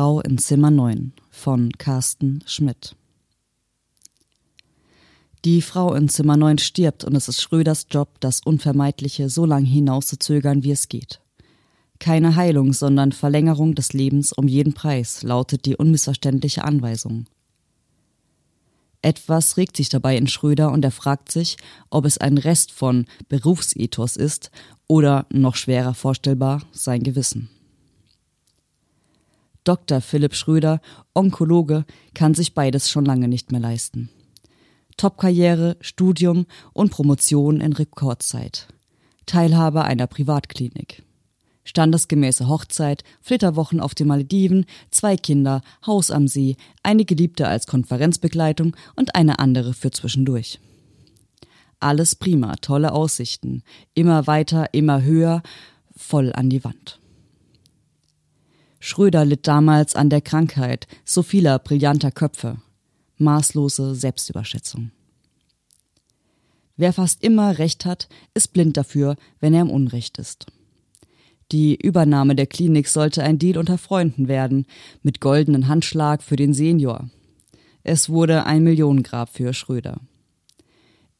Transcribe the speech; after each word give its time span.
Frau 0.00 0.20
in 0.20 0.38
Zimmer 0.38 0.70
9 0.70 1.12
von 1.30 1.72
Carsten 1.72 2.42
Schmidt. 2.46 2.96
Die 5.44 5.60
Frau 5.60 5.92
in 5.92 6.08
Zimmer 6.08 6.38
9 6.38 6.56
stirbt 6.56 7.04
und 7.04 7.14
es 7.14 7.28
ist 7.28 7.42
Schröders 7.42 7.86
Job, 7.90 8.08
das 8.20 8.40
Unvermeidliche 8.40 9.28
so 9.28 9.44
lange 9.44 9.66
hinauszuzögern, 9.66 10.62
wie 10.62 10.70
es 10.70 10.88
geht. 10.88 11.20
Keine 11.98 12.34
Heilung, 12.34 12.72
sondern 12.72 13.12
Verlängerung 13.12 13.74
des 13.74 13.92
Lebens 13.92 14.32
um 14.32 14.48
jeden 14.48 14.72
Preis, 14.72 15.22
lautet 15.22 15.66
die 15.66 15.76
unmissverständliche 15.76 16.64
Anweisung. 16.64 17.26
Etwas 19.02 19.58
regt 19.58 19.76
sich 19.76 19.90
dabei 19.90 20.16
in 20.16 20.28
Schröder 20.28 20.72
und 20.72 20.82
er 20.82 20.92
fragt 20.92 21.30
sich, 21.30 21.58
ob 21.90 22.06
es 22.06 22.16
ein 22.16 22.38
Rest 22.38 22.72
von 22.72 23.04
Berufsethos 23.28 24.16
ist 24.16 24.50
oder, 24.86 25.26
noch 25.28 25.56
schwerer 25.56 25.92
vorstellbar, 25.92 26.62
sein 26.72 27.02
Gewissen. 27.02 27.50
Dr. 29.64 30.00
Philipp 30.00 30.34
Schröder, 30.34 30.80
Onkologe, 31.14 31.84
kann 32.14 32.34
sich 32.34 32.54
beides 32.54 32.90
schon 32.90 33.04
lange 33.04 33.28
nicht 33.28 33.52
mehr 33.52 33.60
leisten. 33.60 34.08
Topkarriere, 34.96 35.76
Studium 35.80 36.46
und 36.72 36.90
Promotion 36.90 37.60
in 37.60 37.72
Rekordzeit. 37.72 38.68
Teilhabe 39.26 39.84
einer 39.84 40.06
Privatklinik. 40.06 41.02
Standesgemäße 41.64 42.48
Hochzeit, 42.48 43.04
Flitterwochen 43.20 43.80
auf 43.80 43.94
den 43.94 44.08
Malediven, 44.08 44.66
zwei 44.90 45.16
Kinder, 45.16 45.62
Haus 45.86 46.10
am 46.10 46.26
See, 46.26 46.56
eine 46.82 47.04
Geliebte 47.04 47.46
als 47.46 47.66
Konferenzbegleitung 47.66 48.76
und 48.96 49.14
eine 49.14 49.38
andere 49.38 49.72
für 49.72 49.90
zwischendurch. 49.90 50.58
Alles 51.78 52.14
prima, 52.14 52.56
tolle 52.56 52.92
Aussichten. 52.92 53.62
Immer 53.94 54.26
weiter, 54.26 54.74
immer 54.74 55.02
höher, 55.02 55.42
voll 55.96 56.32
an 56.34 56.50
die 56.50 56.62
Wand. 56.62 56.99
Schröder 58.80 59.26
litt 59.26 59.46
damals 59.46 59.94
an 59.94 60.08
der 60.08 60.22
Krankheit 60.22 60.88
so 61.04 61.22
vieler 61.22 61.58
brillanter 61.58 62.10
Köpfe. 62.10 62.62
Maßlose 63.18 63.94
Selbstüberschätzung. 63.94 64.90
Wer 66.76 66.94
fast 66.94 67.22
immer 67.22 67.58
Recht 67.58 67.84
hat, 67.84 68.08
ist 68.32 68.54
blind 68.54 68.78
dafür, 68.78 69.16
wenn 69.38 69.52
er 69.52 69.60
im 69.60 69.70
Unrecht 69.70 70.16
ist. 70.16 70.46
Die 71.52 71.76
Übernahme 71.76 72.34
der 72.34 72.46
Klinik 72.46 72.88
sollte 72.88 73.22
ein 73.22 73.38
Deal 73.38 73.58
unter 73.58 73.76
Freunden 73.76 74.28
werden, 74.28 74.64
mit 75.02 75.20
goldenen 75.20 75.68
Handschlag 75.68 76.22
für 76.22 76.36
den 76.36 76.54
Senior. 76.54 77.10
Es 77.82 78.08
wurde 78.08 78.46
ein 78.46 78.62
Millionengrab 78.62 79.28
für 79.28 79.52
Schröder. 79.52 80.00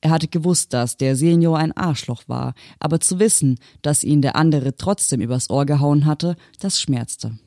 Er 0.01 0.11
hatte 0.11 0.29
gewusst, 0.29 0.73
dass 0.73 0.97
der 0.97 1.15
Senior 1.15 1.59
ein 1.59 1.73
Arschloch 1.73 2.23
war, 2.27 2.55
aber 2.79 3.01
zu 3.01 3.19
wissen, 3.19 3.59
dass 3.83 4.03
ihn 4.03 4.23
der 4.23 4.37
andere 4.37 4.77
trotzdem 4.77 5.21
übers 5.21 5.51
Ohr 5.51 5.67
gehauen 5.67 6.07
hatte, 6.07 6.37
das 6.59 6.81
schmerzte. 6.81 7.39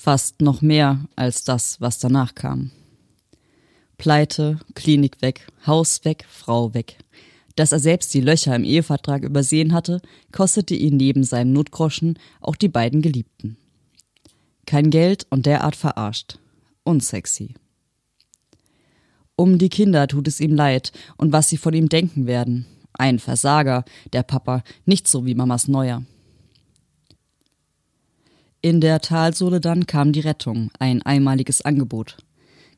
Fast 0.00 0.42
noch 0.42 0.62
mehr 0.62 1.06
als 1.16 1.42
das, 1.42 1.80
was 1.80 1.98
danach 1.98 2.36
kam. 2.36 2.70
Pleite, 3.96 4.60
Klinik 4.76 5.20
weg, 5.22 5.48
Haus 5.66 6.04
weg, 6.04 6.24
Frau 6.30 6.72
weg. 6.72 6.98
Dass 7.56 7.72
er 7.72 7.80
selbst 7.80 8.14
die 8.14 8.20
Löcher 8.20 8.54
im 8.54 8.62
Ehevertrag 8.62 9.24
übersehen 9.24 9.72
hatte, 9.72 10.00
kostete 10.30 10.76
ihn 10.76 10.96
neben 10.98 11.24
seinem 11.24 11.52
Notgroschen 11.52 12.16
auch 12.40 12.54
die 12.54 12.68
beiden 12.68 13.02
Geliebten. 13.02 13.56
Kein 14.66 14.90
Geld 14.90 15.26
und 15.30 15.46
derart 15.46 15.74
verarscht. 15.74 16.38
Unsexy. 16.84 17.54
Um 19.34 19.58
die 19.58 19.68
Kinder 19.68 20.06
tut 20.06 20.28
es 20.28 20.38
ihm 20.38 20.54
leid 20.54 20.92
und 21.16 21.32
was 21.32 21.48
sie 21.48 21.56
von 21.56 21.74
ihm 21.74 21.88
denken 21.88 22.28
werden. 22.28 22.66
Ein 22.92 23.18
Versager, 23.18 23.84
der 24.12 24.22
Papa, 24.22 24.62
nicht 24.86 25.08
so 25.08 25.26
wie 25.26 25.34
Mamas 25.34 25.66
Neuer. 25.66 26.04
In 28.60 28.80
der 28.80 29.00
Talsohle 29.00 29.60
dann 29.60 29.86
kam 29.86 30.12
die 30.12 30.18
Rettung, 30.18 30.72
ein 30.80 31.02
einmaliges 31.02 31.62
Angebot. 31.62 32.16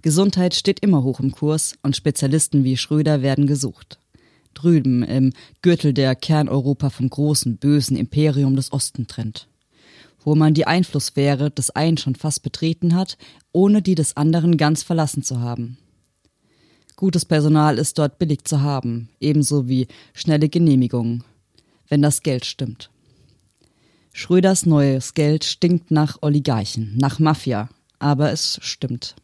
Gesundheit 0.02 0.54
steht 0.54 0.80
immer 0.80 1.02
hoch 1.02 1.20
im 1.20 1.32
Kurs 1.32 1.74
und 1.82 1.96
Spezialisten 1.96 2.64
wie 2.64 2.76
Schröder 2.76 3.22
werden 3.22 3.46
gesucht. 3.46 3.98
Drüben 4.52 5.02
im 5.02 5.32
Gürtel 5.62 5.94
der 5.94 6.14
Kerneuropa 6.14 6.90
vom 6.90 7.08
großen, 7.08 7.56
bösen 7.56 7.96
Imperium 7.96 8.56
des 8.56 8.74
Osten 8.74 9.06
trennt. 9.06 9.48
Wo 10.22 10.34
man 10.34 10.52
die 10.52 10.66
Einflusssphäre 10.66 11.50
des 11.50 11.70
einen 11.70 11.96
schon 11.96 12.14
fast 12.14 12.42
betreten 12.42 12.94
hat, 12.94 13.16
ohne 13.52 13.80
die 13.80 13.94
des 13.94 14.19
anderen 14.19 14.58
ganz 14.58 14.82
verlassen 14.82 15.22
zu 15.22 15.40
haben. 15.40 15.78
Gutes 16.94 17.24
Personal 17.24 17.78
ist 17.78 17.98
dort 17.98 18.19
billig 18.19 18.44
zu 18.44 18.60
haben, 18.60 19.08
ebenso 19.19 19.66
wie 19.66 19.88
schnelle 20.12 20.50
Genehmigungen, 20.50 21.24
wenn 21.88 22.02
das 22.02 22.22
Geld 22.22 22.44
stimmt. 22.44 22.90
Schröders 24.12 24.66
neues 24.66 25.15
Geld 25.15 25.44
stinkt 25.44 25.91
nach 25.91 26.19
Oligarchen, 26.21 26.97
nach 26.97 27.19
Mafia, 27.19 27.69
aber 27.98 28.32
es 28.32 28.59
stimmt. 28.62 29.15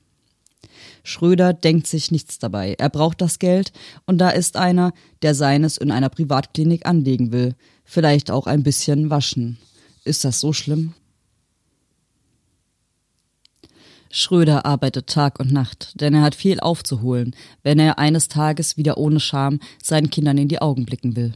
Schröder 1.02 1.52
denkt 1.52 1.86
sich 1.86 2.10
nichts 2.10 2.38
dabei. 2.38 2.74
Er 2.78 2.88
braucht 2.88 3.20
das 3.20 3.38
Geld 3.38 3.72
und 4.06 4.18
da 4.18 4.30
ist 4.30 4.56
einer, 4.56 4.92
der 5.22 5.34
seines 5.34 5.76
in 5.76 5.90
einer 5.90 6.08
Privatklinik 6.08 6.86
anlegen 6.86 7.32
will. 7.32 7.54
Vielleicht 7.84 8.30
auch 8.30 8.46
ein 8.46 8.62
bisschen 8.62 9.10
waschen. 9.10 9.58
Ist 10.04 10.24
das 10.24 10.40
so 10.40 10.52
schlimm? 10.52 10.94
Schröder 14.10 14.64
arbeitet 14.64 15.08
Tag 15.08 15.40
und 15.40 15.52
Nacht, 15.52 16.00
denn 16.00 16.14
er 16.14 16.22
hat 16.22 16.34
viel 16.34 16.60
aufzuholen, 16.60 17.34
wenn 17.62 17.78
er 17.78 17.98
eines 17.98 18.28
Tages 18.28 18.76
wieder 18.76 18.98
ohne 18.98 19.20
Scham 19.20 19.60
seinen 19.82 20.10
Kindern 20.10 20.38
in 20.38 20.48
die 20.48 20.60
Augen 20.60 20.86
blicken 20.86 21.16
will. 21.16 21.32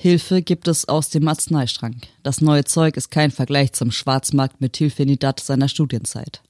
Hilfe 0.00 0.42
gibt 0.42 0.68
es 0.68 0.86
aus 0.86 1.08
dem 1.08 1.26
Arzneischrank. 1.26 2.06
Das 2.22 2.40
neue 2.40 2.62
Zeug 2.62 2.96
ist 2.96 3.10
kein 3.10 3.32
Vergleich 3.32 3.72
zum 3.72 3.90
Schwarzmarkt 3.90 4.60
mit 4.60 4.74
Tilfenidat 4.74 5.40
seiner 5.40 5.68
Studienzeit. 5.68 6.40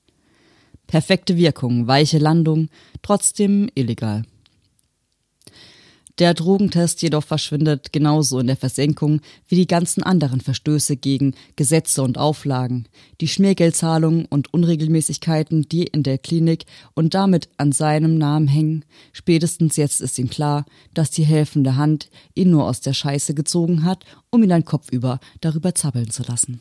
Perfekte 0.86 1.34
Wirkung, 1.38 1.86
weiche 1.86 2.18
Landung, 2.18 2.68
trotzdem 3.00 3.70
illegal. 3.74 4.24
Der 6.18 6.34
Drogentest 6.34 7.00
jedoch 7.00 7.22
verschwindet 7.22 7.92
genauso 7.92 8.40
in 8.40 8.48
der 8.48 8.56
Versenkung 8.56 9.20
wie 9.46 9.54
die 9.54 9.68
ganzen 9.68 10.02
anderen 10.02 10.40
Verstöße 10.40 10.96
gegen 10.96 11.34
Gesetze 11.54 12.02
und 12.02 12.18
Auflagen, 12.18 12.86
die 13.20 13.28
Schmiergeldzahlungen 13.28 14.24
und 14.24 14.52
Unregelmäßigkeiten, 14.52 15.68
die 15.68 15.84
in 15.84 16.02
der 16.02 16.18
Klinik 16.18 16.64
und 16.94 17.14
damit 17.14 17.48
an 17.56 17.70
seinem 17.70 18.18
Namen 18.18 18.48
hängen. 18.48 18.84
Spätestens 19.12 19.76
jetzt 19.76 20.00
ist 20.00 20.18
ihm 20.18 20.28
klar, 20.28 20.66
dass 20.92 21.12
die 21.12 21.24
helfende 21.24 21.76
Hand 21.76 22.10
ihn 22.34 22.50
nur 22.50 22.64
aus 22.64 22.80
der 22.80 22.94
Scheiße 22.94 23.34
gezogen 23.34 23.84
hat, 23.84 24.04
um 24.30 24.42
ihn 24.42 24.50
ein 24.50 24.64
Kopfüber 24.64 25.20
darüber 25.40 25.76
zappeln 25.76 26.10
zu 26.10 26.24
lassen. 26.24 26.58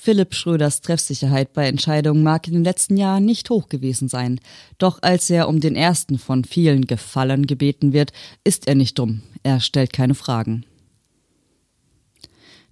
Philipp 0.00 0.32
Schröders 0.32 0.80
Treffsicherheit 0.80 1.52
bei 1.52 1.66
Entscheidungen 1.66 2.22
mag 2.22 2.46
in 2.46 2.54
den 2.54 2.62
letzten 2.62 2.96
Jahren 2.96 3.24
nicht 3.24 3.50
hoch 3.50 3.68
gewesen 3.68 4.08
sein. 4.08 4.40
Doch 4.78 5.00
als 5.02 5.28
er 5.28 5.48
um 5.48 5.58
den 5.58 5.74
ersten 5.74 6.18
von 6.18 6.44
vielen 6.44 6.86
Gefallen 6.86 7.48
gebeten 7.48 7.92
wird, 7.92 8.12
ist 8.44 8.68
er 8.68 8.76
nicht 8.76 8.96
dumm. 8.96 9.22
Er 9.42 9.58
stellt 9.58 9.92
keine 9.92 10.14
Fragen. 10.14 10.64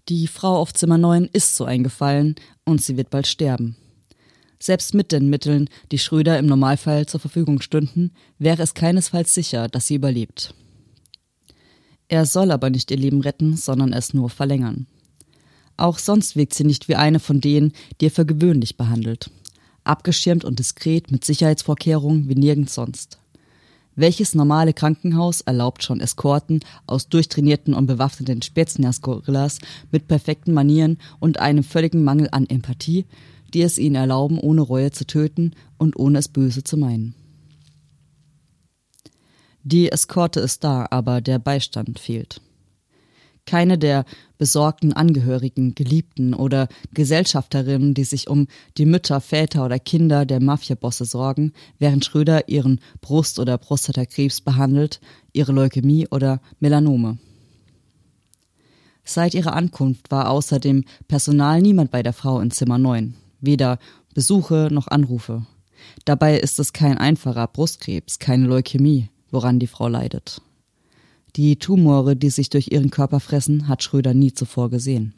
Die 0.09 0.29
Frau 0.29 0.57
auf 0.57 0.73
Zimmer 0.73 0.99
9 0.99 1.29
ist 1.33 1.57
so 1.57 1.65
eingefallen 1.65 2.37
und 2.65 2.81
sie 2.81 2.97
wird 2.97 3.11
bald 3.11 3.27
sterben. 3.27 3.77
Selbst 4.61 4.95
mit 4.95 5.11
den 5.11 5.29
Mitteln, 5.29 5.69
die 5.91 5.99
Schröder 5.99 6.39
im 6.39 6.47
Normalfall 6.47 7.07
zur 7.07 7.19
Verfügung 7.19 7.61
stünden, 7.61 8.13
wäre 8.39 8.63
es 8.63 8.73
keinesfalls 8.73 9.35
sicher, 9.35 9.67
dass 9.67 9.89
sie 9.89 9.97
überlebt. 9.97 10.55
Er 12.07 12.25
soll 12.25 12.53
aber 12.53 12.71
nicht 12.71 12.89
ihr 12.93 12.97
Leben 12.97 13.21
retten, 13.21 13.57
sondern 13.57 13.93
es 13.93 14.15
nur 14.15 14.31
verlängern. 14.31 14.87
Auch 15.77 15.99
sonst 15.99 16.37
wirkt 16.37 16.55
sie 16.55 16.65
nicht 16.65 16.89
wie 16.89 16.97
eine 16.97 17.21
von 17.21 17.41
denen, 17.41 17.73
die 18.01 18.07
er 18.07 18.11
für 18.11 18.27
gewöhnlich 18.27 18.77
behandelt. 18.77 19.31
Abgeschirmt 19.85 20.45
und 20.45 20.59
diskret 20.59 21.11
mit 21.11 21.25
Sicherheitsvorkehrungen 21.25 22.29
wie 22.29 22.35
nirgends 22.35 22.75
sonst. 22.75 23.19
Welches 23.95 24.35
normale 24.35 24.75
Krankenhaus 24.75 25.41
erlaubt 25.41 25.83
schon 25.83 26.01
Eskorten 26.01 26.61
aus 26.87 27.09
durchtrainierten 27.09 27.73
und 27.73 27.87
bewaffneten 27.87 28.43
Spetsnaz-Gorillas 28.43 29.59
mit 29.91 30.07
perfekten 30.07 30.53
Manieren 30.53 30.99
und 31.19 31.41
einem 31.41 31.65
völligen 31.65 32.05
Mangel 32.05 32.29
an 32.31 32.47
Empathie, 32.47 33.07
die 33.55 33.63
es 33.63 33.79
ihnen 33.79 33.95
erlauben, 33.95 34.39
ohne 34.39 34.61
Reue 34.61 34.91
zu 34.91 35.07
töten 35.07 35.53
und 35.79 35.97
ohne 35.97 36.19
es 36.19 36.29
böse 36.29 36.63
zu 36.63 36.77
meinen? 36.77 37.15
Die 39.63 39.91
Eskorte 39.91 40.41
ist 40.41 40.63
da, 40.63 40.87
aber 40.91 41.21
der 41.21 41.39
Beistand 41.39 41.99
fehlt. 41.99 42.41
Keine 43.47 43.79
der 43.79 44.05
besorgten 44.39 44.93
Angehörigen, 44.93 45.75
Geliebten 45.75 46.35
oder 46.35 46.69
Gesellschafterinnen, 46.93 47.95
die 47.95 48.05
sich 48.05 48.29
um 48.29 48.49
die 48.77 48.87
Mütter, 48.87 49.21
Väter 49.21 49.65
oder 49.65 49.79
Kinder 49.79 50.27
der 50.27 50.43
Mafiabosse 50.43 51.05
sorgen, 51.05 51.53
während 51.79 52.05
Schröder 52.05 52.49
ihren 52.49 52.81
Brust- 53.01 53.39
oder 53.39 53.57
Prostatakrebs 53.57 54.41
behandelt, 54.41 55.01
ihre 55.33 55.53
Leukämie 55.53 56.09
oder 56.11 56.41
Melanome. 56.61 57.19
Seit 59.05 59.35
ihrer 59.35 59.55
Ankunft 59.55 60.11
war 60.11 60.29
außer 60.29 60.59
dem 60.59 60.85
Personal 61.07 61.63
niemand 61.63 61.93
bei 61.93 62.03
der 62.03 62.13
Frau 62.13 62.41
in 62.41 62.51
Zimmer 62.51 62.77
9. 62.77 63.15
Weder 63.41 63.79
Besuche 64.15 64.69
noch 64.73 64.89
Anrufe. 64.89 65.47
Dabei 66.05 66.39
ist 66.39 66.59
es 66.59 66.73
kein 66.73 66.99
einfacher 66.99 67.47
Brustkrebs, 67.47 68.19
keine 68.19 68.47
Leukämie, 68.47 69.09
woran 69.31 69.61
die 69.61 69.69
Frau 69.69 69.87
leidet. 69.87 70.43
Die 71.37 71.57
Tumore, 71.57 72.17
die 72.17 72.31
sich 72.31 72.49
durch 72.49 72.69
ihren 72.73 72.91
Körper 72.91 73.21
fressen, 73.21 73.69
hat 73.69 73.83
Schröder 73.83 74.15
nie 74.15 74.33
zuvor 74.33 74.71
gesehen. 74.71 75.13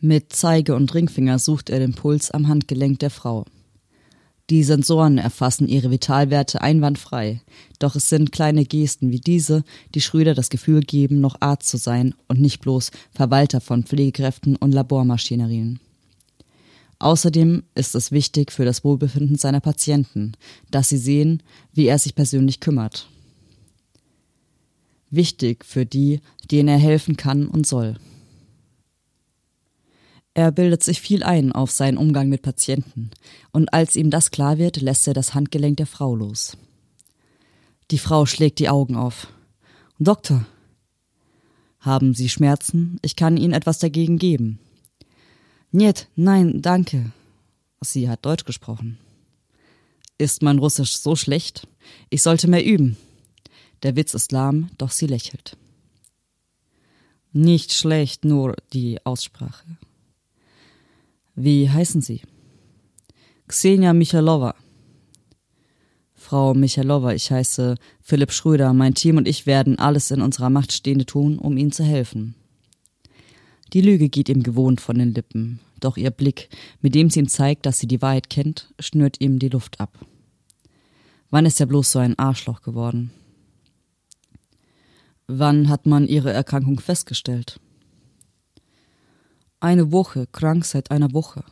Mit 0.00 0.32
Zeige 0.32 0.74
und 0.74 0.94
Ringfinger 0.94 1.38
sucht 1.38 1.68
er 1.68 1.78
den 1.78 1.94
Puls 1.94 2.30
am 2.30 2.48
Handgelenk 2.48 2.98
der 3.00 3.10
Frau. 3.10 3.44
Die 4.48 4.62
Sensoren 4.62 5.18
erfassen 5.18 5.66
ihre 5.66 5.90
Vitalwerte 5.90 6.62
einwandfrei, 6.62 7.42
doch 7.80 7.96
es 7.96 8.08
sind 8.08 8.30
kleine 8.32 8.64
Gesten 8.64 9.10
wie 9.10 9.20
diese, 9.20 9.64
die 9.94 10.00
Schröder 10.00 10.34
das 10.34 10.50
Gefühl 10.50 10.80
geben, 10.80 11.20
noch 11.20 11.40
Arzt 11.40 11.68
zu 11.68 11.78
sein 11.78 12.14
und 12.28 12.40
nicht 12.40 12.60
bloß 12.60 12.92
Verwalter 13.10 13.60
von 13.60 13.82
Pflegekräften 13.82 14.56
und 14.56 14.72
Labormaschinerien. 14.72 15.80
Außerdem 16.98 17.64
ist 17.74 17.94
es 17.94 18.10
wichtig 18.10 18.50
für 18.52 18.64
das 18.64 18.82
Wohlbefinden 18.82 19.36
seiner 19.36 19.60
Patienten, 19.60 20.32
dass 20.70 20.88
sie 20.88 20.96
sehen, 20.96 21.42
wie 21.72 21.86
er 21.86 21.98
sich 21.98 22.14
persönlich 22.14 22.60
kümmert. 22.60 23.08
Wichtig 25.10 25.64
für 25.64 25.84
die, 25.84 26.20
denen 26.50 26.68
er 26.68 26.78
helfen 26.78 27.16
kann 27.16 27.46
und 27.46 27.66
soll. 27.66 27.96
Er 30.32 30.52
bildet 30.52 30.82
sich 30.82 31.00
viel 31.00 31.22
ein 31.22 31.52
auf 31.52 31.70
seinen 31.70 31.96
Umgang 31.96 32.28
mit 32.28 32.42
Patienten, 32.42 33.10
und 33.52 33.72
als 33.72 33.96
ihm 33.96 34.10
das 34.10 34.30
klar 34.30 34.58
wird, 34.58 34.80
lässt 34.80 35.06
er 35.06 35.14
das 35.14 35.34
Handgelenk 35.34 35.78
der 35.78 35.86
Frau 35.86 36.14
los. 36.14 36.58
Die 37.90 37.98
Frau 37.98 38.26
schlägt 38.26 38.58
die 38.58 38.68
Augen 38.68 38.96
auf. 38.96 39.28
Doktor. 39.98 40.44
Haben 41.78 42.14
Sie 42.14 42.28
Schmerzen? 42.28 42.98
Ich 43.00 43.16
kann 43.16 43.36
Ihnen 43.36 43.54
etwas 43.54 43.78
dagegen 43.78 44.18
geben. 44.18 44.58
Niet, 45.70 46.08
nein, 46.14 46.60
danke. 46.60 47.12
Sie 47.80 48.08
hat 48.08 48.24
Deutsch 48.24 48.44
gesprochen. 48.44 48.98
Ist 50.18 50.42
mein 50.42 50.58
Russisch 50.58 50.96
so 50.96 51.14
schlecht? 51.14 51.66
Ich 52.08 52.22
sollte 52.22 52.48
mehr 52.48 52.64
üben. 52.64 52.96
Der 53.82 53.96
Witz 53.96 54.14
ist 54.14 54.32
lahm, 54.32 54.70
doch 54.78 54.90
sie 54.90 55.06
lächelt. 55.06 55.56
Nicht 57.32 57.74
schlecht, 57.74 58.24
nur 58.24 58.56
die 58.72 59.04
Aussprache. 59.04 59.76
Wie 61.34 61.68
heißen 61.68 62.00
Sie? 62.00 62.22
Xenia 63.46 63.92
Michalova. 63.92 64.54
Frau 66.14 66.54
Michalova, 66.54 67.12
ich 67.12 67.30
heiße 67.30 67.76
Philipp 68.00 68.32
Schröder. 68.32 68.72
Mein 68.72 68.94
Team 68.94 69.18
und 69.18 69.28
ich 69.28 69.44
werden 69.44 69.78
alles 69.78 70.10
in 70.10 70.22
unserer 70.22 70.48
Macht 70.48 70.72
Stehende 70.72 71.04
tun, 71.04 71.38
um 71.38 71.58
Ihnen 71.58 71.72
zu 71.72 71.84
helfen. 71.84 72.34
Die 73.72 73.80
Lüge 73.80 74.08
geht 74.08 74.28
ihm 74.28 74.42
gewohnt 74.42 74.80
von 74.80 74.98
den 74.98 75.12
Lippen, 75.12 75.60
doch 75.80 75.96
ihr 75.96 76.10
Blick, 76.10 76.48
mit 76.80 76.94
dem 76.94 77.10
sie 77.10 77.20
ihm 77.20 77.28
zeigt, 77.28 77.66
dass 77.66 77.78
sie 77.78 77.88
die 77.88 78.00
Wahrheit 78.02 78.30
kennt, 78.30 78.72
schnürt 78.78 79.20
ihm 79.20 79.38
die 79.38 79.48
Luft 79.48 79.80
ab. 79.80 79.98
Wann 81.30 81.46
ist 81.46 81.60
er 81.60 81.66
bloß 81.66 81.92
so 81.92 81.98
ein 81.98 82.18
Arschloch 82.18 82.62
geworden? 82.62 83.10
Wann 85.26 85.68
hat 85.68 85.86
man 85.86 86.06
ihre 86.06 86.32
Erkrankung 86.32 86.78
festgestellt? 86.78 87.58
Eine 89.58 89.90
Woche, 89.90 90.28
krank 90.30 90.64
seit 90.64 90.92
einer 90.92 91.12
Woche. 91.12 91.42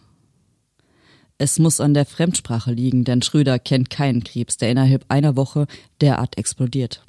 Es 1.38 1.58
muss 1.58 1.80
an 1.80 1.94
der 1.94 2.06
Fremdsprache 2.06 2.72
liegen, 2.72 3.02
denn 3.02 3.22
Schröder 3.22 3.58
kennt 3.58 3.90
keinen 3.90 4.22
Krebs, 4.22 4.56
der 4.56 4.70
innerhalb 4.70 5.04
einer 5.08 5.34
Woche 5.36 5.66
derart 6.00 6.38
explodiert. 6.38 7.04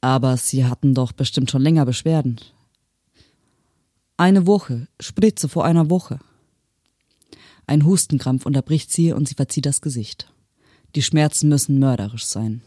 Aber 0.00 0.36
Sie 0.36 0.64
hatten 0.64 0.94
doch 0.94 1.12
bestimmt 1.12 1.50
schon 1.50 1.62
länger 1.62 1.86
Beschwerden. 1.86 2.40
Eine 4.18 4.46
Woche, 4.46 4.88
Spritze 4.98 5.46
vor 5.46 5.66
einer 5.66 5.90
Woche. 5.90 6.18
Ein 7.66 7.84
Hustenkrampf 7.84 8.46
unterbricht 8.46 8.90
sie 8.90 9.12
und 9.12 9.28
sie 9.28 9.34
verzieht 9.34 9.66
das 9.66 9.82
Gesicht. 9.82 10.32
Die 10.94 11.02
Schmerzen 11.02 11.50
müssen 11.50 11.78
mörderisch 11.78 12.24
sein. 12.24 12.62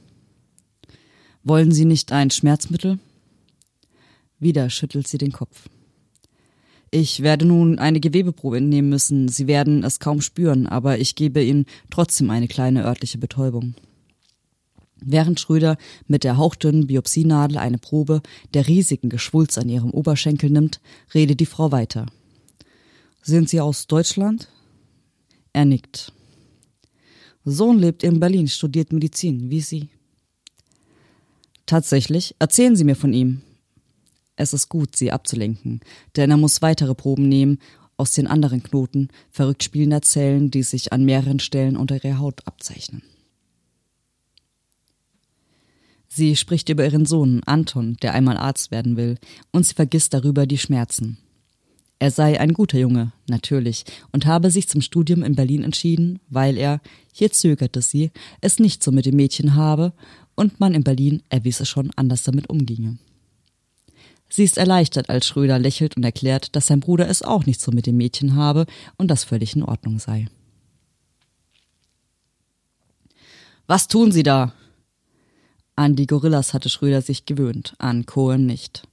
Wollen 1.43 1.71
Sie 1.71 1.85
nicht 1.85 2.11
ein 2.11 2.29
Schmerzmittel? 2.29 2.99
Wieder 4.39 4.69
schüttelt 4.69 5.07
sie 5.07 5.17
den 5.17 5.31
Kopf. 5.31 5.69
Ich 6.91 7.21
werde 7.21 7.45
nun 7.45 7.79
eine 7.79 7.99
Gewebeprobe 7.99 8.57
entnehmen 8.57 8.89
müssen. 8.89 9.27
Sie 9.27 9.47
werden 9.47 9.83
es 9.83 9.99
kaum 9.99 10.21
spüren, 10.21 10.67
aber 10.67 10.99
ich 10.99 11.15
gebe 11.15 11.43
Ihnen 11.43 11.65
trotzdem 11.89 12.29
eine 12.29 12.47
kleine 12.47 12.85
örtliche 12.85 13.17
Betäubung. 13.17 13.73
Während 15.01 15.39
Schröder 15.39 15.77
mit 16.07 16.23
der 16.23 16.37
hauchdünnen 16.37 16.87
Biopsienadel 16.87 17.57
eine 17.57 17.77
Probe 17.77 18.21
der 18.53 18.67
riesigen 18.67 19.09
Geschwulz 19.09 19.57
an 19.57 19.69
ihrem 19.69 19.91
Oberschenkel 19.91 20.49
nimmt, 20.49 20.81
redet 21.13 21.39
die 21.39 21.45
Frau 21.45 21.71
weiter. 21.71 22.05
Sind 23.21 23.49
Sie 23.49 23.61
aus 23.61 23.87
Deutschland? 23.87 24.49
Er 25.53 25.65
nickt. 25.65 26.11
Sohn 27.45 27.79
lebt 27.79 28.03
in 28.03 28.19
Berlin, 28.19 28.47
studiert 28.47 28.91
Medizin, 28.91 29.49
wie 29.49 29.61
Sie. 29.61 29.89
Tatsächlich, 31.65 32.35
erzählen 32.39 32.75
Sie 32.75 32.83
mir 32.83 32.95
von 32.95 33.13
ihm. 33.13 33.41
Es 34.35 34.53
ist 34.53 34.69
gut, 34.69 34.95
sie 34.95 35.11
abzulenken, 35.11 35.81
denn 36.15 36.31
er 36.31 36.37
muss 36.37 36.61
weitere 36.61 36.95
Proben 36.95 37.27
nehmen 37.27 37.59
aus 37.97 38.13
den 38.13 38.25
anderen 38.25 38.63
Knoten 38.63 39.09
verrückt 39.29 39.65
spielender 39.65 40.01
Zellen, 40.01 40.49
die 40.49 40.63
sich 40.63 40.93
an 40.93 41.03
mehreren 41.03 41.39
Stellen 41.39 41.75
unter 41.75 42.01
ihrer 42.01 42.19
Haut 42.19 42.47
abzeichnen. 42.47 43.03
Sie 46.11 46.35
spricht 46.35 46.69
über 46.69 46.83
ihren 46.83 47.05
Sohn 47.05 47.41
Anton, 47.45 47.95
der 48.01 48.13
einmal 48.13 48.35
Arzt 48.35 48.71
werden 48.71 48.97
will, 48.97 49.17
und 49.51 49.65
sie 49.65 49.75
vergisst 49.75 50.13
darüber 50.13 50.47
die 50.47 50.57
Schmerzen. 50.57 51.19
Er 51.99 52.11
sei 52.11 52.39
ein 52.39 52.53
guter 52.53 52.79
Junge, 52.79 53.11
natürlich, 53.27 53.85
und 54.11 54.25
habe 54.25 54.49
sich 54.49 54.67
zum 54.67 54.81
Studium 54.81 55.21
in 55.21 55.35
Berlin 55.35 55.63
entschieden, 55.63 56.19
weil 56.29 56.57
er, 56.57 56.81
hier 57.13 57.31
zögerte 57.31 57.81
sie, 57.81 58.11
es 58.41 58.57
nicht 58.57 58.81
so 58.81 58.91
mit 58.91 59.05
dem 59.05 59.17
Mädchen 59.17 59.53
habe 59.53 59.93
und 60.35 60.59
man 60.59 60.73
in 60.73 60.83
Berlin, 60.83 61.21
er 61.29 61.43
wisse 61.43 61.65
schon, 61.65 61.91
anders 61.95 62.23
damit 62.23 62.49
umginge. 62.49 62.97
Sie 64.29 64.43
ist 64.43 64.57
erleichtert, 64.57 65.09
als 65.09 65.27
Schröder 65.27 65.59
lächelt 65.59 65.95
und 65.97 66.03
erklärt, 66.03 66.55
dass 66.55 66.67
sein 66.67 66.79
Bruder 66.79 67.07
es 67.07 67.21
auch 67.21 67.45
nicht 67.45 67.59
so 67.61 67.71
mit 67.71 67.85
dem 67.85 67.97
Mädchen 67.97 68.35
habe 68.35 68.65
und 68.97 69.09
das 69.09 69.23
völlig 69.23 69.55
in 69.55 69.63
Ordnung 69.63 69.99
sei. 69.99 70.27
Was 73.67 73.87
tun 73.87 74.11
Sie 74.11 74.23
da? 74.23 74.53
An 75.79 75.95
die 75.95 76.07
Gorillas 76.07 76.53
hatte 76.53 76.67
Schröder 76.67 77.01
sich 77.01 77.25
gewöhnt, 77.25 77.73
an 77.77 78.05
Cohen 78.05 78.45
nicht. 78.45 78.83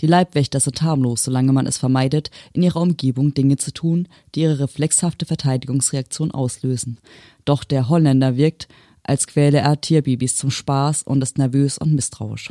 Die 0.00 0.06
Leibwächter 0.06 0.60
sind 0.60 0.82
harmlos, 0.82 1.24
solange 1.24 1.54
man 1.54 1.66
es 1.66 1.78
vermeidet, 1.78 2.30
in 2.52 2.62
ihrer 2.62 2.82
Umgebung 2.82 3.32
Dinge 3.32 3.56
zu 3.56 3.72
tun, 3.72 4.08
die 4.34 4.42
ihre 4.42 4.58
reflexhafte 4.58 5.24
Verteidigungsreaktion 5.24 6.32
auslösen. 6.32 6.98
Doch 7.46 7.64
der 7.64 7.88
Holländer 7.88 8.36
wirkt, 8.36 8.68
als 9.04 9.26
quäle 9.26 9.60
er 9.60 9.80
Tierbabys 9.80 10.36
zum 10.36 10.50
Spaß 10.50 11.04
und 11.04 11.22
ist 11.22 11.38
nervös 11.38 11.78
und 11.78 11.94
misstrauisch. 11.94 12.50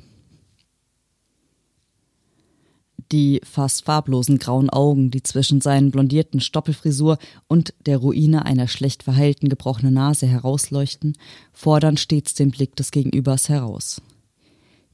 Die 3.12 3.42
fast 3.44 3.86
farblosen 3.86 4.40
grauen 4.40 4.70
Augen, 4.70 5.12
die 5.12 5.24
zwischen 5.24 5.62
seinen 5.62 5.92
blondierten 5.92 6.40
Stoppelfrisur 6.40 7.18
und 7.48 7.74
der 7.86 7.98
Ruine 7.98 8.46
einer 8.46 8.68
schlecht 8.68 9.04
verheilten 9.04 9.50
gebrochenen 9.50 9.94
Nase 9.94 10.26
herausleuchten, 10.26 11.18
fordern 11.52 11.98
stets 11.98 12.34
den 12.34 12.52
Blick 12.52 12.76
des 12.76 12.92
Gegenübers 12.92 13.50
heraus. 13.50 14.02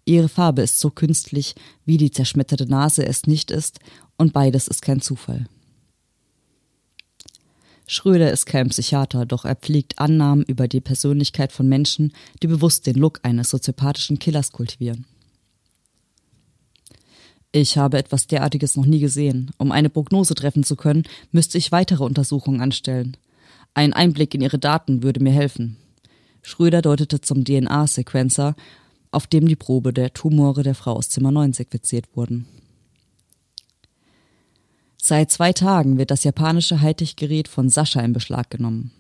Ihre 0.05 0.29
Farbe 0.29 0.63
ist 0.63 0.79
so 0.79 0.89
künstlich, 0.89 1.55
wie 1.85 1.97
die 1.97 2.11
zerschmetterte 2.11 2.65
Nase 2.65 3.05
es 3.05 3.27
nicht 3.27 3.51
ist, 3.51 3.79
und 4.17 4.33
beides 4.33 4.67
ist 4.67 4.81
kein 4.81 5.01
Zufall. 5.01 5.45
Schröder 7.85 8.31
ist 8.31 8.45
kein 8.45 8.69
Psychiater, 8.69 9.25
doch 9.25 9.45
er 9.45 9.55
pflegt 9.55 9.97
Annahmen 9.97 10.43
über 10.43 10.67
die 10.67 10.81
Persönlichkeit 10.81 11.51
von 11.51 11.67
Menschen, 11.67 12.13
die 12.41 12.47
bewusst 12.47 12.85
den 12.85 12.95
Look 12.95 13.19
eines 13.23 13.49
soziopathischen 13.49 14.19
Killers 14.19 14.51
kultivieren. 14.51 15.05
Ich 17.51 17.77
habe 17.77 17.97
etwas 17.97 18.27
derartiges 18.27 18.75
noch 18.75 18.85
nie 18.85 18.99
gesehen. 18.99 19.51
Um 19.57 19.71
eine 19.71 19.89
Prognose 19.89 20.35
treffen 20.35 20.63
zu 20.63 20.75
können, 20.75 21.03
müsste 21.31 21.57
ich 21.57 21.71
weitere 21.71 22.03
Untersuchungen 22.03 22.61
anstellen. 22.61 23.17
Ein 23.73 23.93
Einblick 23.93 24.35
in 24.35 24.41
ihre 24.41 24.59
Daten 24.59 25.01
würde 25.01 25.19
mir 25.19 25.31
helfen. 25.31 25.77
Schröder 26.41 26.81
deutete 26.81 27.21
zum 27.21 27.43
DNA-Sequencer, 27.43 28.55
auf 29.11 29.25
dem 29.25 29.47
die 29.47 29.55
Probe 29.55 29.93
der 29.93 30.13
Tumore 30.13 30.63
der 30.63 30.75
Frau 30.75 30.93
aus 30.93 31.09
Zimmer 31.09 31.31
9 31.31 31.53
sequenziert 31.53 32.05
wurden. 32.15 32.45
Seit 35.01 35.31
zwei 35.31 35.53
Tagen 35.53 35.97
wird 35.97 36.11
das 36.11 36.23
japanische 36.23 36.81
Hightech-Gerät 36.81 37.47
von 37.47 37.69
Sascha 37.69 38.01
in 38.01 38.13
Beschlag 38.13 38.49
genommen. 38.49 38.91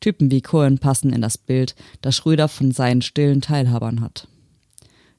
Typen 0.00 0.30
wie 0.30 0.40
Cohen 0.40 0.78
passen 0.78 1.12
in 1.12 1.20
das 1.20 1.36
Bild, 1.36 1.74
das 2.00 2.16
Schröder 2.16 2.48
von 2.48 2.70
seinen 2.70 3.02
stillen 3.02 3.40
Teilhabern 3.40 4.00
hat. 4.00 4.28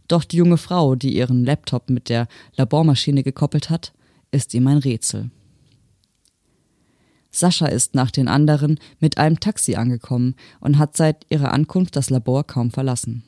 Doch 0.08 0.24
die 0.24 0.38
junge 0.38 0.58
Frau, 0.58 0.96
die 0.96 1.16
ihren 1.16 1.44
Laptop 1.44 1.90
mit 1.90 2.10
der 2.10 2.28
Labormaschine 2.56 3.24
gekoppelt 3.24 3.70
hat, 3.70 3.94
ist 4.32 4.54
ihm 4.54 4.68
ein 4.68 4.78
Rätsel. 4.78 5.30
Sascha 7.32 7.68
ist 7.68 7.94
nach 7.94 8.10
den 8.10 8.28
anderen 8.28 8.80
mit 9.00 9.18
einem 9.18 9.40
Taxi 9.40 9.76
angekommen 9.76 10.36
und 10.60 10.78
hat 10.78 10.98
seit 10.98 11.26
ihrer 11.30 11.54
Ankunft 11.54 11.96
das 11.96 12.10
Labor 12.10 12.46
kaum 12.46 12.72
verlassen. 12.72 13.24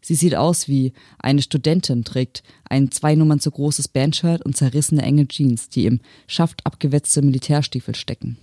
Sie 0.00 0.14
sieht 0.14 0.34
aus 0.34 0.68
wie 0.68 0.92
eine 1.18 1.42
Studentin, 1.42 2.04
trägt 2.04 2.42
ein 2.68 2.90
zwei 2.90 3.14
Nummern 3.14 3.40
zu 3.40 3.50
großes 3.50 3.88
Bandshirt 3.88 4.44
und 4.44 4.56
zerrissene 4.56 5.02
enge 5.02 5.28
Jeans, 5.28 5.68
die 5.68 5.86
im 5.86 6.00
Schaft 6.26 6.64
abgewetzte 6.64 7.20
Militärstiefel 7.22 7.94
stecken. 7.94 8.38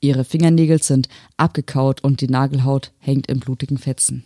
Ihre 0.00 0.24
Fingernägel 0.24 0.82
sind 0.82 1.08
abgekaut 1.36 2.04
und 2.04 2.20
die 2.20 2.28
Nagelhaut 2.28 2.92
hängt 2.98 3.26
in 3.26 3.40
blutigen 3.40 3.78
Fetzen. 3.78 4.24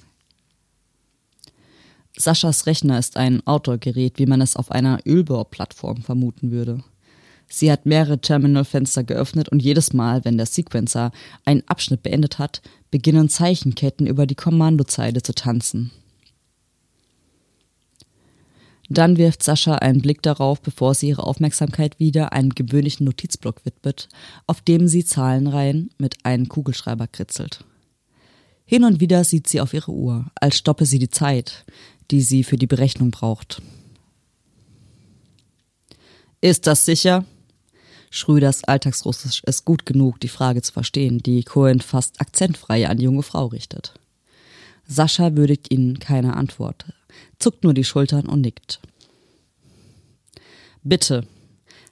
Saschas 2.20 2.66
Rechner 2.66 2.98
ist 2.98 3.16
ein 3.16 3.44
Outdoor-Gerät, 3.46 4.18
wie 4.18 4.26
man 4.26 4.40
es 4.40 4.56
auf 4.56 4.70
einer 4.70 5.00
Ölbohrplattform 5.06 6.02
vermuten 6.02 6.50
würde. 6.50 6.84
Sie 7.48 7.72
hat 7.72 7.86
mehrere 7.86 8.20
Terminalfenster 8.20 9.02
geöffnet 9.02 9.48
und 9.48 9.60
jedes 9.60 9.92
Mal, 9.92 10.24
wenn 10.24 10.36
der 10.36 10.46
Sequencer 10.46 11.10
einen 11.44 11.64
Abschnitt 11.66 12.02
beendet 12.02 12.38
hat, 12.38 12.62
beginnen 12.90 13.28
Zeichenketten 13.28 14.06
über 14.06 14.26
die 14.26 14.36
Kommandozeile 14.36 15.22
zu 15.22 15.34
tanzen. 15.34 15.90
Dann 18.88 19.16
wirft 19.16 19.42
Sascha 19.42 19.76
einen 19.76 20.02
Blick 20.02 20.20
darauf, 20.22 20.60
bevor 20.60 20.94
sie 20.94 21.08
ihre 21.08 21.22
Aufmerksamkeit 21.22 21.98
wieder 21.98 22.32
einem 22.32 22.50
gewöhnlichen 22.50 23.04
Notizblock 23.04 23.64
widmet, 23.64 24.08
auf 24.46 24.60
dem 24.60 24.88
sie 24.88 25.04
Zahlenreihen 25.04 25.90
mit 25.98 26.24
einem 26.24 26.48
Kugelschreiber 26.48 27.06
kritzelt. 27.06 27.64
Hin 28.64 28.84
und 28.84 29.00
wieder 29.00 29.24
sieht 29.24 29.48
sie 29.48 29.60
auf 29.60 29.74
ihre 29.74 29.92
Uhr, 29.92 30.30
als 30.34 30.56
stoppe 30.56 30.86
sie 30.86 30.98
die 30.98 31.10
Zeit, 31.10 31.64
die 32.10 32.20
sie 32.20 32.44
für 32.44 32.56
die 32.56 32.66
Berechnung 32.66 33.10
braucht. 33.10 33.62
Ist 36.40 36.66
das 36.66 36.84
sicher? 36.84 37.24
Schröders 38.10 38.64
Alltagsrussisch 38.64 39.42
ist 39.44 39.64
gut 39.64 39.86
genug, 39.86 40.18
die 40.20 40.28
Frage 40.28 40.62
zu 40.62 40.72
verstehen, 40.72 41.18
die 41.18 41.44
Cohen 41.44 41.80
fast 41.80 42.20
akzentfrei 42.20 42.88
an 42.88 42.96
die 42.96 43.04
junge 43.04 43.22
Frau 43.22 43.46
richtet. 43.46 43.94
Sascha 44.86 45.36
würdigt 45.36 45.70
ihnen 45.70 46.00
keine 46.00 46.36
Antwort 46.36 46.86
zuckt 47.38 47.64
nur 47.64 47.74
die 47.74 47.84
Schultern 47.84 48.26
und 48.26 48.42
nickt. 48.42 48.80
Bitte. 50.82 51.26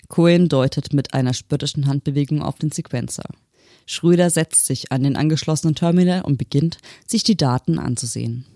Cohen 0.09 0.49
deutet 0.49 0.95
mit 0.95 1.13
einer 1.13 1.35
spöttischen 1.35 1.87
Handbewegung 1.87 2.43
auf 2.43 2.57
den 2.57 2.71
Sequencer. 2.71 3.29
Schröder 3.85 4.31
setzt 4.31 4.67
sich 4.67 4.91
an 4.93 5.03
den 5.03 5.17
angeschlossenen 5.17 5.75
Terminal 5.75 6.23
und 6.23 6.39
beginnt, 6.39 6.79
sich 7.07 7.25
die 7.25 7.37
Daten 7.37 7.79
anzusehen. 7.79 8.47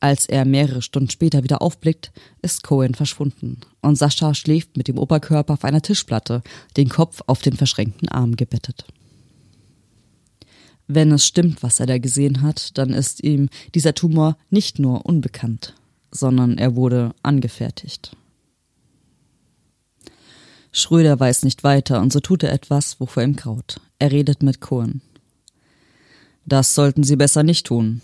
Als 0.00 0.26
er 0.26 0.44
mehrere 0.44 0.82
Stunden 0.82 1.10
später 1.10 1.42
wieder 1.42 1.62
aufblickt, 1.62 2.12
ist 2.42 2.62
Cohen 2.62 2.94
verschwunden 2.94 3.60
und 3.80 3.96
Sascha 3.96 4.34
schläft 4.34 4.76
mit 4.76 4.88
dem 4.88 4.98
Oberkörper 4.98 5.54
auf 5.54 5.64
einer 5.64 5.82
Tischplatte, 5.82 6.42
den 6.76 6.88
Kopf 6.88 7.22
auf 7.26 7.40
den 7.40 7.56
verschränkten 7.56 8.08
Arm 8.08 8.36
gebettet. 8.36 8.84
Wenn 10.86 11.12
es 11.12 11.26
stimmt, 11.26 11.62
was 11.62 11.80
er 11.80 11.86
da 11.86 11.96
gesehen 11.98 12.42
hat, 12.42 12.76
dann 12.76 12.90
ist 12.90 13.24
ihm 13.24 13.48
dieser 13.74 13.94
Tumor 13.94 14.36
nicht 14.50 14.78
nur 14.78 15.06
unbekannt 15.06 15.74
sondern 16.14 16.56
er 16.56 16.76
wurde 16.76 17.14
angefertigt. 17.22 18.16
Schröder 20.72 21.18
weiß 21.20 21.44
nicht 21.44 21.62
weiter 21.62 22.00
und 22.00 22.12
so 22.12 22.20
tut 22.20 22.42
er 22.42 22.52
etwas, 22.52 22.98
wovor 23.00 23.22
ihm 23.22 23.36
graut. 23.36 23.80
Er 23.98 24.10
redet 24.10 24.42
mit 24.42 24.60
Cohen. 24.60 25.02
Das 26.46 26.74
sollten 26.74 27.04
Sie 27.04 27.16
besser 27.16 27.42
nicht 27.42 27.66
tun. 27.66 28.00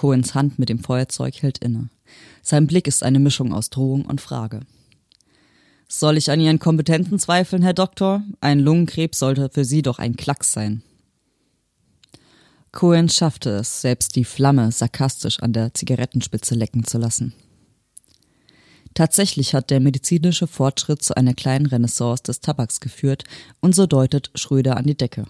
Cohens 0.00 0.34
Hand 0.34 0.58
mit 0.58 0.70
dem 0.70 0.78
Feuerzeug 0.78 1.42
hält 1.42 1.58
inne. 1.58 1.90
Sein 2.40 2.66
Blick 2.66 2.86
ist 2.86 3.02
eine 3.02 3.18
Mischung 3.18 3.52
aus 3.52 3.68
Drohung 3.68 4.06
und 4.06 4.22
Frage. 4.22 4.60
Soll 5.88 6.16
ich 6.16 6.30
an 6.30 6.40
Ihren 6.40 6.58
Kompetenten 6.58 7.18
zweifeln, 7.18 7.62
Herr 7.62 7.74
Doktor? 7.74 8.22
Ein 8.40 8.60
Lungenkrebs 8.60 9.18
sollte 9.18 9.50
für 9.52 9.66
Sie 9.66 9.82
doch 9.82 9.98
ein 9.98 10.16
Klacks 10.16 10.52
sein. 10.52 10.82
Cohen 12.72 13.10
schaffte 13.10 13.50
es, 13.50 13.82
selbst 13.82 14.16
die 14.16 14.24
Flamme 14.24 14.72
sarkastisch 14.72 15.40
an 15.40 15.52
der 15.52 15.74
Zigarettenspitze 15.74 16.54
lecken 16.54 16.86
zu 16.86 16.96
lassen. 16.96 17.34
Tatsächlich 18.94 19.54
hat 19.54 19.68
der 19.68 19.80
medizinische 19.80 20.46
Fortschritt 20.46 21.02
zu 21.02 21.14
einer 21.14 21.34
kleinen 21.34 21.66
Renaissance 21.66 22.22
des 22.22 22.40
Tabaks 22.40 22.80
geführt 22.80 23.24
und 23.60 23.74
so 23.74 23.86
deutet 23.86 24.30
Schröder 24.34 24.78
an 24.78 24.86
die 24.86 24.96
Decke. 24.96 25.26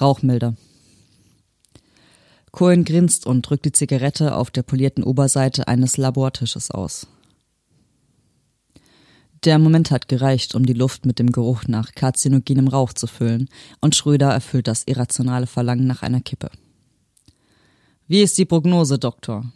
Rauchmelder. 0.00 0.56
Cohen 2.52 2.84
grinst 2.84 3.26
und 3.26 3.42
drückt 3.42 3.64
die 3.64 3.72
Zigarette 3.72 4.34
auf 4.34 4.50
der 4.50 4.62
polierten 4.62 5.04
Oberseite 5.04 5.68
eines 5.68 5.96
Labortisches 5.96 6.70
aus. 6.70 7.06
Der 9.44 9.58
Moment 9.58 9.90
hat 9.90 10.08
gereicht, 10.08 10.54
um 10.54 10.66
die 10.66 10.74
Luft 10.74 11.06
mit 11.06 11.18
dem 11.18 11.32
Geruch 11.32 11.64
nach 11.66 11.92
karzinogenem 11.92 12.68
Rauch 12.68 12.92
zu 12.92 13.06
füllen, 13.06 13.48
und 13.80 13.94
Schröder 13.96 14.30
erfüllt 14.30 14.68
das 14.68 14.84
irrationale 14.84 15.46
Verlangen 15.46 15.86
nach 15.86 16.02
einer 16.02 16.20
Kippe. 16.20 16.50
Wie 18.06 18.22
ist 18.22 18.36
die 18.36 18.44
Prognose, 18.44 18.98
Doktor? 18.98 19.50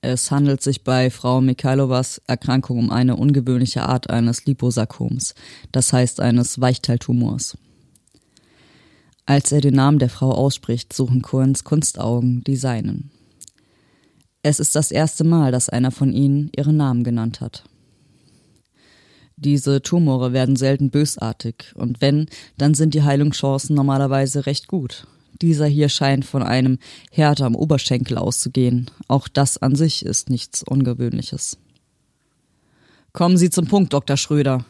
Es 0.00 0.30
handelt 0.30 0.62
sich 0.62 0.84
bei 0.84 1.10
Frau 1.10 1.40
Mikhailovas 1.40 2.22
Erkrankung 2.26 2.78
um 2.78 2.90
eine 2.90 3.16
ungewöhnliche 3.16 3.82
Art 3.82 4.10
eines 4.10 4.46
Liposarkoms, 4.46 5.34
das 5.70 5.92
heißt 5.92 6.20
eines 6.20 6.60
Weichteiltumors. 6.60 7.58
Als 9.24 9.52
er 9.52 9.60
den 9.60 9.74
Namen 9.74 9.98
der 9.98 10.10
Frau 10.10 10.32
ausspricht, 10.32 10.92
suchen 10.92 11.22
Cohens 11.22 11.64
Kunstaugen 11.64 12.42
die 12.44 12.56
seinen. 12.56 13.10
Es 14.42 14.58
ist 14.58 14.74
das 14.74 14.90
erste 14.90 15.22
Mal, 15.22 15.52
dass 15.52 15.68
einer 15.68 15.92
von 15.92 16.12
ihnen 16.12 16.50
ihren 16.56 16.76
Namen 16.76 17.04
genannt 17.04 17.40
hat. 17.40 17.64
Diese 19.36 19.82
Tumore 19.82 20.32
werden 20.32 20.56
selten 20.56 20.90
bösartig, 20.90 21.72
und 21.74 22.00
wenn, 22.00 22.26
dann 22.58 22.74
sind 22.74 22.94
die 22.94 23.02
Heilungschancen 23.02 23.74
normalerweise 23.74 24.46
recht 24.46 24.68
gut. 24.68 25.06
Dieser 25.40 25.66
hier 25.66 25.88
scheint 25.88 26.24
von 26.24 26.42
einem 26.42 26.78
Härte 27.10 27.44
am 27.44 27.56
Oberschenkel 27.56 28.18
auszugehen. 28.18 28.90
Auch 29.08 29.28
das 29.28 29.58
an 29.58 29.74
sich 29.74 30.04
ist 30.04 30.30
nichts 30.30 30.62
Ungewöhnliches. 30.62 31.58
Kommen 33.12 33.36
Sie 33.36 33.50
zum 33.50 33.66
Punkt, 33.66 33.92
Dr. 33.92 34.16
Schröder. 34.16 34.64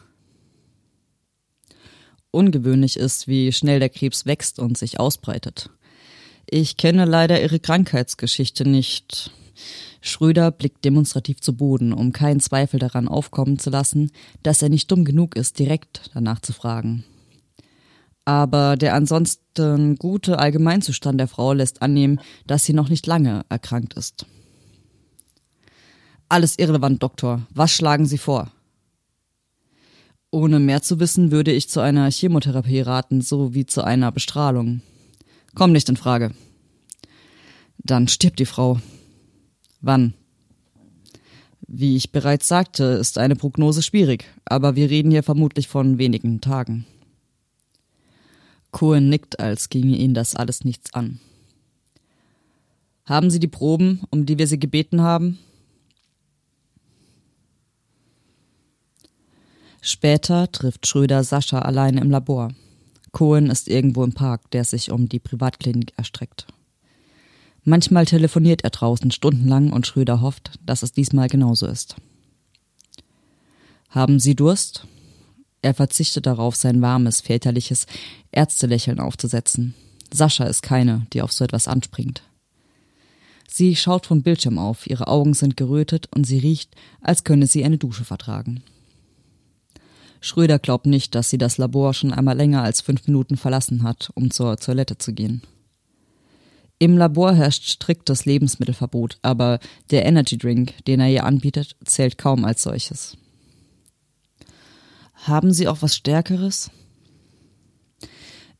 Ungewöhnlich 2.33 2.97
ist, 2.97 3.27
wie 3.27 3.51
schnell 3.51 3.79
der 3.79 3.89
Krebs 3.89 4.25
wächst 4.25 4.57
und 4.57 4.75
sich 4.75 4.99
ausbreitet. 4.99 5.69
Ich 6.49 6.77
kenne 6.77 7.05
leider 7.05 7.39
Ihre 7.39 7.59
Krankheitsgeschichte 7.59 8.67
nicht. 8.67 9.31
Schröder 10.01 10.49
blickt 10.49 10.83
demonstrativ 10.83 11.41
zu 11.41 11.55
Boden, 11.55 11.93
um 11.93 12.11
keinen 12.11 12.39
Zweifel 12.39 12.79
daran 12.79 13.07
aufkommen 13.07 13.59
zu 13.59 13.69
lassen, 13.69 14.11
dass 14.41 14.63
er 14.63 14.69
nicht 14.69 14.91
dumm 14.91 15.05
genug 15.05 15.35
ist, 15.35 15.59
direkt 15.59 16.09
danach 16.15 16.39
zu 16.39 16.53
fragen. 16.53 17.03
Aber 18.25 18.77
der 18.77 18.95
ansonsten 18.95 19.95
gute 19.97 20.39
Allgemeinzustand 20.39 21.19
der 21.19 21.27
Frau 21.27 21.53
lässt 21.53 21.83
annehmen, 21.83 22.19
dass 22.47 22.65
sie 22.65 22.73
noch 22.73 22.89
nicht 22.89 23.05
lange 23.05 23.45
erkrankt 23.49 23.93
ist. 23.93 24.25
Alles 26.29 26.57
irrelevant, 26.57 27.03
Doktor. 27.03 27.43
Was 27.51 27.71
schlagen 27.71 28.07
Sie 28.07 28.17
vor? 28.17 28.51
Ohne 30.33 30.59
mehr 30.59 30.81
zu 30.81 30.99
wissen, 30.99 31.29
würde 31.29 31.51
ich 31.51 31.69
zu 31.69 31.79
einer 31.79 32.09
Chemotherapie 32.09 32.81
raten, 32.81 33.21
so 33.21 33.53
wie 33.53 33.67
zu 33.67 33.83
einer 33.83 34.11
Bestrahlung. 34.11 34.81
Komm 35.53 35.73
nicht 35.73 35.89
in 35.89 35.95
Frage. 35.95 36.31
Dann 37.77 38.07
stirbt 38.07 38.39
die 38.39 38.47
Frau. 38.47 38.79
Wann? 39.79 40.15
Wie 41.67 41.95
ich 41.95 42.11
bereits 42.11 42.47
sagte, 42.47 42.83
ist 42.83 43.19
eine 43.19 43.35
Prognose 43.35 43.83
schwierig, 43.83 44.25
aber 44.43 44.75
wir 44.75 44.89
reden 44.89 45.11
hier 45.11 45.21
vermutlich 45.21 45.67
von 45.67 45.99
wenigen 45.99 46.41
Tagen. 46.41 46.87
Cohen 48.71 49.09
nickt, 49.09 49.39
als 49.39 49.69
ginge 49.69 49.97
ihn 49.97 50.15
das 50.15 50.35
alles 50.35 50.65
nichts 50.65 50.95
an. 50.95 51.19
Haben 53.05 53.29
Sie 53.29 53.39
die 53.39 53.47
Proben, 53.47 54.01
um 54.09 54.25
die 54.25 54.39
wir 54.39 54.47
Sie 54.47 54.57
gebeten 54.57 55.01
haben? 55.01 55.37
Später 59.85 60.49
trifft 60.49 60.87
Schröder 60.87 61.25
Sascha 61.25 61.59
allein 61.59 61.97
im 61.97 62.09
Labor. 62.09 62.53
Cohen 63.11 63.49
ist 63.49 63.67
irgendwo 63.67 64.05
im 64.05 64.13
Park, 64.13 64.49
der 64.51 64.63
sich 64.63 64.91
um 64.91 65.09
die 65.09 65.19
Privatklinik 65.19 65.91
erstreckt. 65.97 66.47
Manchmal 67.65 68.05
telefoniert 68.05 68.63
er 68.63 68.69
draußen 68.69 69.11
stundenlang 69.11 69.73
und 69.73 69.85
Schröder 69.85 70.21
hofft, 70.21 70.51
dass 70.65 70.83
es 70.83 70.93
diesmal 70.93 71.27
genauso 71.27 71.67
ist. 71.67 71.97
Haben 73.89 74.21
Sie 74.21 74.35
Durst? 74.35 74.87
Er 75.61 75.73
verzichtet 75.73 76.27
darauf, 76.27 76.55
sein 76.55 76.81
warmes, 76.81 77.19
väterliches 77.19 77.85
Ärztelächeln 78.31 79.01
aufzusetzen. 79.01 79.73
Sascha 80.13 80.45
ist 80.45 80.61
keine, 80.61 81.07
die 81.11 81.21
auf 81.21 81.33
so 81.33 81.43
etwas 81.43 81.67
anspringt. 81.67 82.23
Sie 83.49 83.75
schaut 83.75 84.05
vom 84.05 84.23
Bildschirm 84.23 84.57
auf, 84.57 84.87
ihre 84.87 85.07
Augen 85.07 85.33
sind 85.33 85.57
gerötet 85.57 86.07
und 86.15 86.23
sie 86.25 86.39
riecht, 86.39 86.73
als 87.01 87.25
könne 87.25 87.47
sie 87.47 87.65
eine 87.65 87.77
Dusche 87.77 88.05
vertragen. 88.05 88.63
Schröder 90.23 90.57
glaubt 90.57 90.85
nicht, 90.85 91.15
dass 91.15 91.29
sie 91.29 91.37
das 91.37 91.57
Labor 91.57 91.93
schon 91.93 92.13
einmal 92.13 92.37
länger 92.37 92.63
als 92.63 92.79
fünf 92.79 93.05
Minuten 93.07 93.35
verlassen 93.35 93.83
hat, 93.83 94.09
um 94.15 94.31
zur 94.31 94.55
Toilette 94.55 94.97
zu 94.97 95.11
gehen. 95.11 95.41
Im 96.79 96.97
Labor 96.97 97.33
herrscht 97.33 97.65
striktes 97.65 98.23
Lebensmittelverbot, 98.23 99.17
aber 99.21 99.59
der 99.91 100.05
Energy 100.05 100.37
Drink, 100.37 100.81
den 100.85 101.01
er 101.01 101.09
ihr 101.09 101.25
anbietet, 101.25 101.75
zählt 101.83 102.17
kaum 102.17 102.45
als 102.45 102.63
solches. 102.63 103.17
Haben 105.13 105.51
Sie 105.51 105.67
auch 105.67 105.81
was 105.81 105.93
Stärkeres? 105.93 106.71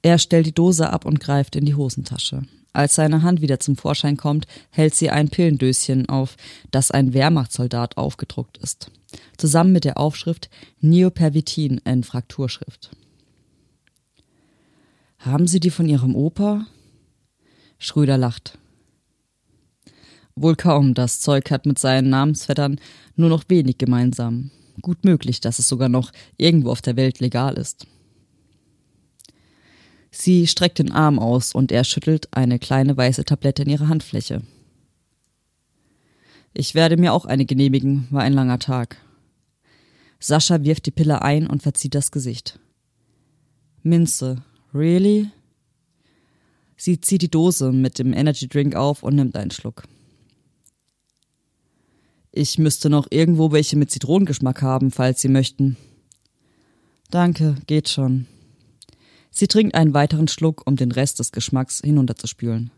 Er 0.01 0.17
stellt 0.17 0.47
die 0.47 0.53
Dose 0.53 0.89
ab 0.89 1.05
und 1.05 1.21
greift 1.21 1.55
in 1.55 1.63
die 1.63 1.75
Hosentasche. 1.75 2.41
Als 2.73 2.95
seine 2.95 3.21
Hand 3.21 3.39
wieder 3.39 3.61
zum 3.61 3.77
Vorschein 3.77 4.17
kommt, 4.17 4.47
hält 4.69 4.95
sie 4.95 5.09
ein 5.09 5.29
Pillendöschen 5.29 6.09
auf, 6.09 6.35
das 6.71 6.91
ein 6.91 7.13
Wehrmachtssoldat 7.13 7.95
aufgedruckt 7.95 8.57
ist. 8.57 8.91
Zusammen 9.37 9.71
mit 9.71 9.85
der 9.85 9.97
Aufschrift 9.97 10.49
Neopervitin 10.79 11.79
in 11.85 12.03
Frakturschrift. 12.03 12.91
Haben 15.19 15.47
Sie 15.47 15.59
die 15.59 15.69
von 15.69 15.87
Ihrem 15.87 16.15
Opa? 16.15 16.65
Schröder 17.77 18.17
lacht. 18.17 18.57
Wohl 20.35 20.55
kaum, 20.55 20.93
das 20.93 21.19
Zeug 21.19 21.51
hat 21.51 21.65
mit 21.65 21.77
seinen 21.79 22.09
Namensvettern 22.09 22.79
nur 23.15 23.29
noch 23.29 23.43
wenig 23.47 23.77
gemeinsam. 23.77 24.51
Gut 24.81 25.05
möglich, 25.05 25.39
dass 25.41 25.59
es 25.59 25.67
sogar 25.67 25.89
noch 25.89 26.11
irgendwo 26.37 26.71
auf 26.71 26.81
der 26.81 26.95
Welt 26.95 27.19
legal 27.19 27.55
ist. 27.55 27.85
Sie 30.11 30.47
streckt 30.47 30.79
den 30.79 30.91
Arm 30.91 31.19
aus 31.19 31.53
und 31.53 31.71
er 31.71 31.83
schüttelt 31.83 32.27
eine 32.31 32.59
kleine 32.59 32.95
weiße 32.95 33.25
Tablette 33.25 33.63
in 33.63 33.69
ihre 33.69 33.87
Handfläche. 33.87 34.41
Ich 36.53 36.75
werde 36.75 36.97
mir 36.97 37.13
auch 37.13 37.25
eine 37.25 37.45
genehmigen, 37.45 38.07
war 38.11 38.21
ein 38.21 38.33
langer 38.33 38.59
Tag. 38.59 38.97
Sascha 40.23 40.63
wirft 40.63 40.85
die 40.85 40.91
Pille 40.91 41.21
ein 41.21 41.47
und 41.47 41.63
verzieht 41.63 41.95
das 41.95 42.09
Gesicht. 42.09 42.57
Minze, 43.81 44.41
really? 44.73 45.29
Sie 46.77 47.01
zieht 47.01 47.23
die 47.23 47.29
Dose 47.29 47.73
mit 47.73 47.99
dem 47.99 48.13
Energy 48.13 48.47
Drink 48.47 48.73
auf 48.73 49.03
und 49.03 49.15
nimmt 49.15 49.35
einen 49.35 49.51
Schluck. 49.51 49.83
Ich 52.31 52.57
müsste 52.57 52.89
noch 52.89 53.07
irgendwo 53.09 53.51
welche 53.51 53.75
mit 53.75 53.91
Zitronengeschmack 53.91 54.61
haben, 54.61 54.91
falls 54.91 55.19
Sie 55.19 55.27
möchten. 55.27 55.75
Danke, 57.11 57.57
geht 57.67 57.89
schon. 57.89 58.25
Sie 59.29 59.47
trinkt 59.47 59.75
einen 59.75 59.93
weiteren 59.93 60.29
Schluck, 60.29 60.65
um 60.65 60.77
den 60.77 60.93
Rest 60.93 61.19
des 61.19 61.33
Geschmacks 61.33 61.81
hinunterzuspülen. 61.83 62.71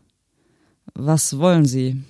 Was 0.94 1.38
wollen 1.38 1.64
Sie? 1.64 2.02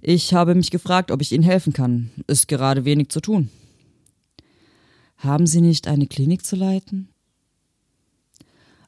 Ich 0.00 0.32
habe 0.32 0.54
mich 0.54 0.70
gefragt, 0.70 1.10
ob 1.10 1.20
ich 1.20 1.32
Ihnen 1.32 1.44
helfen 1.44 1.74
kann. 1.74 2.10
Ist 2.26 2.48
gerade 2.48 2.86
wenig 2.86 3.10
zu 3.10 3.20
tun. 3.20 3.50
Haben 5.18 5.46
Sie 5.46 5.60
nicht 5.60 5.88
eine 5.88 6.06
Klinik 6.06 6.44
zu 6.44 6.56
leiten? 6.56 7.08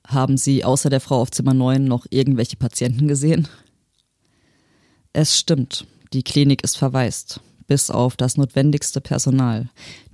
Haben 0.06 0.37
Sie 0.37 0.64
außer 0.64 0.90
der 0.90 1.00
Frau 1.00 1.20
auf 1.20 1.30
Zimmer 1.30 1.54
9 1.54 1.85
noch 1.85 2.06
irgendwelche 2.11 2.56
Patienten 2.56 3.08
gesehen? 3.08 3.49
Es 5.12 5.38
stimmt. 5.38 5.87
Die 6.12 6.23
Klinik 6.23 6.62
ist 6.64 6.76
verwaist, 6.76 7.40
bis 7.66 7.90
auf 7.90 8.16
das 8.16 8.37
notwendigste 8.37 9.00
Personal. 9.00 9.68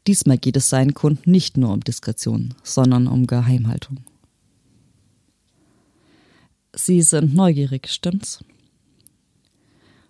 Diesmal 0.07 0.39
geht 0.39 0.57
es 0.57 0.69
seinen 0.69 0.95
Kunden 0.95 1.31
nicht 1.31 1.57
nur 1.57 1.73
um 1.73 1.81
Diskretion, 1.81 2.55
sondern 2.63 3.07
um 3.07 3.27
Geheimhaltung. 3.27 3.99
Sie 6.75 7.03
sind 7.03 7.35
neugierig, 7.35 7.89
stimmt's? 7.89 8.45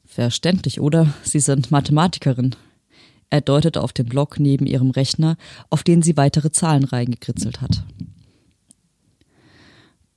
Verständlich, 0.06 0.80
oder? 0.80 1.12
Sie 1.22 1.40
sind 1.40 1.70
Mathematikerin. 1.70 2.56
Er 3.34 3.40
deutete 3.40 3.82
auf 3.82 3.92
den 3.92 4.06
Block 4.06 4.38
neben 4.38 4.64
ihrem 4.64 4.90
Rechner, 4.90 5.36
auf 5.68 5.82
den 5.82 6.02
sie 6.02 6.16
weitere 6.16 6.52
Zahlen 6.52 6.84
reingekritzelt 6.84 7.60
hat. 7.60 7.82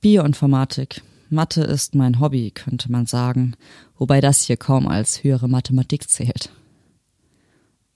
Bioinformatik, 0.00 1.02
Mathe 1.28 1.62
ist 1.62 1.96
mein 1.96 2.20
Hobby, 2.20 2.52
könnte 2.52 2.92
man 2.92 3.06
sagen, 3.06 3.56
wobei 3.96 4.20
das 4.20 4.42
hier 4.42 4.56
kaum 4.56 4.86
als 4.86 5.24
höhere 5.24 5.48
Mathematik 5.48 6.08
zählt. 6.08 6.52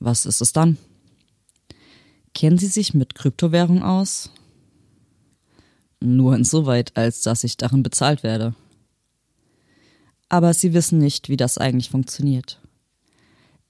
Was 0.01 0.27
ist 0.27 0.41
es 0.41 0.53
dann? 0.53 0.77
Kennen 2.35 2.59
Sie 2.59 2.67
sich 2.67 2.93
mit 2.93 3.15
Kryptowährung 3.15 3.85
aus? 3.85 4.29
Nur 6.01 6.35
insoweit, 6.35 6.97
als 6.97 7.23
dass 7.23 7.45
ich 7.45 7.57
darin 7.57 7.85
bezahlt 7.85 8.25
werde. 8.25 8.57
Aber 10.29 10.53
Sie 10.53 10.75
wissen 10.75 10.99
nicht, 10.99 11.29
wie 11.29 11.37
das 11.37 11.59
eigentlich 11.59 11.91
funktioniert. 11.91 12.62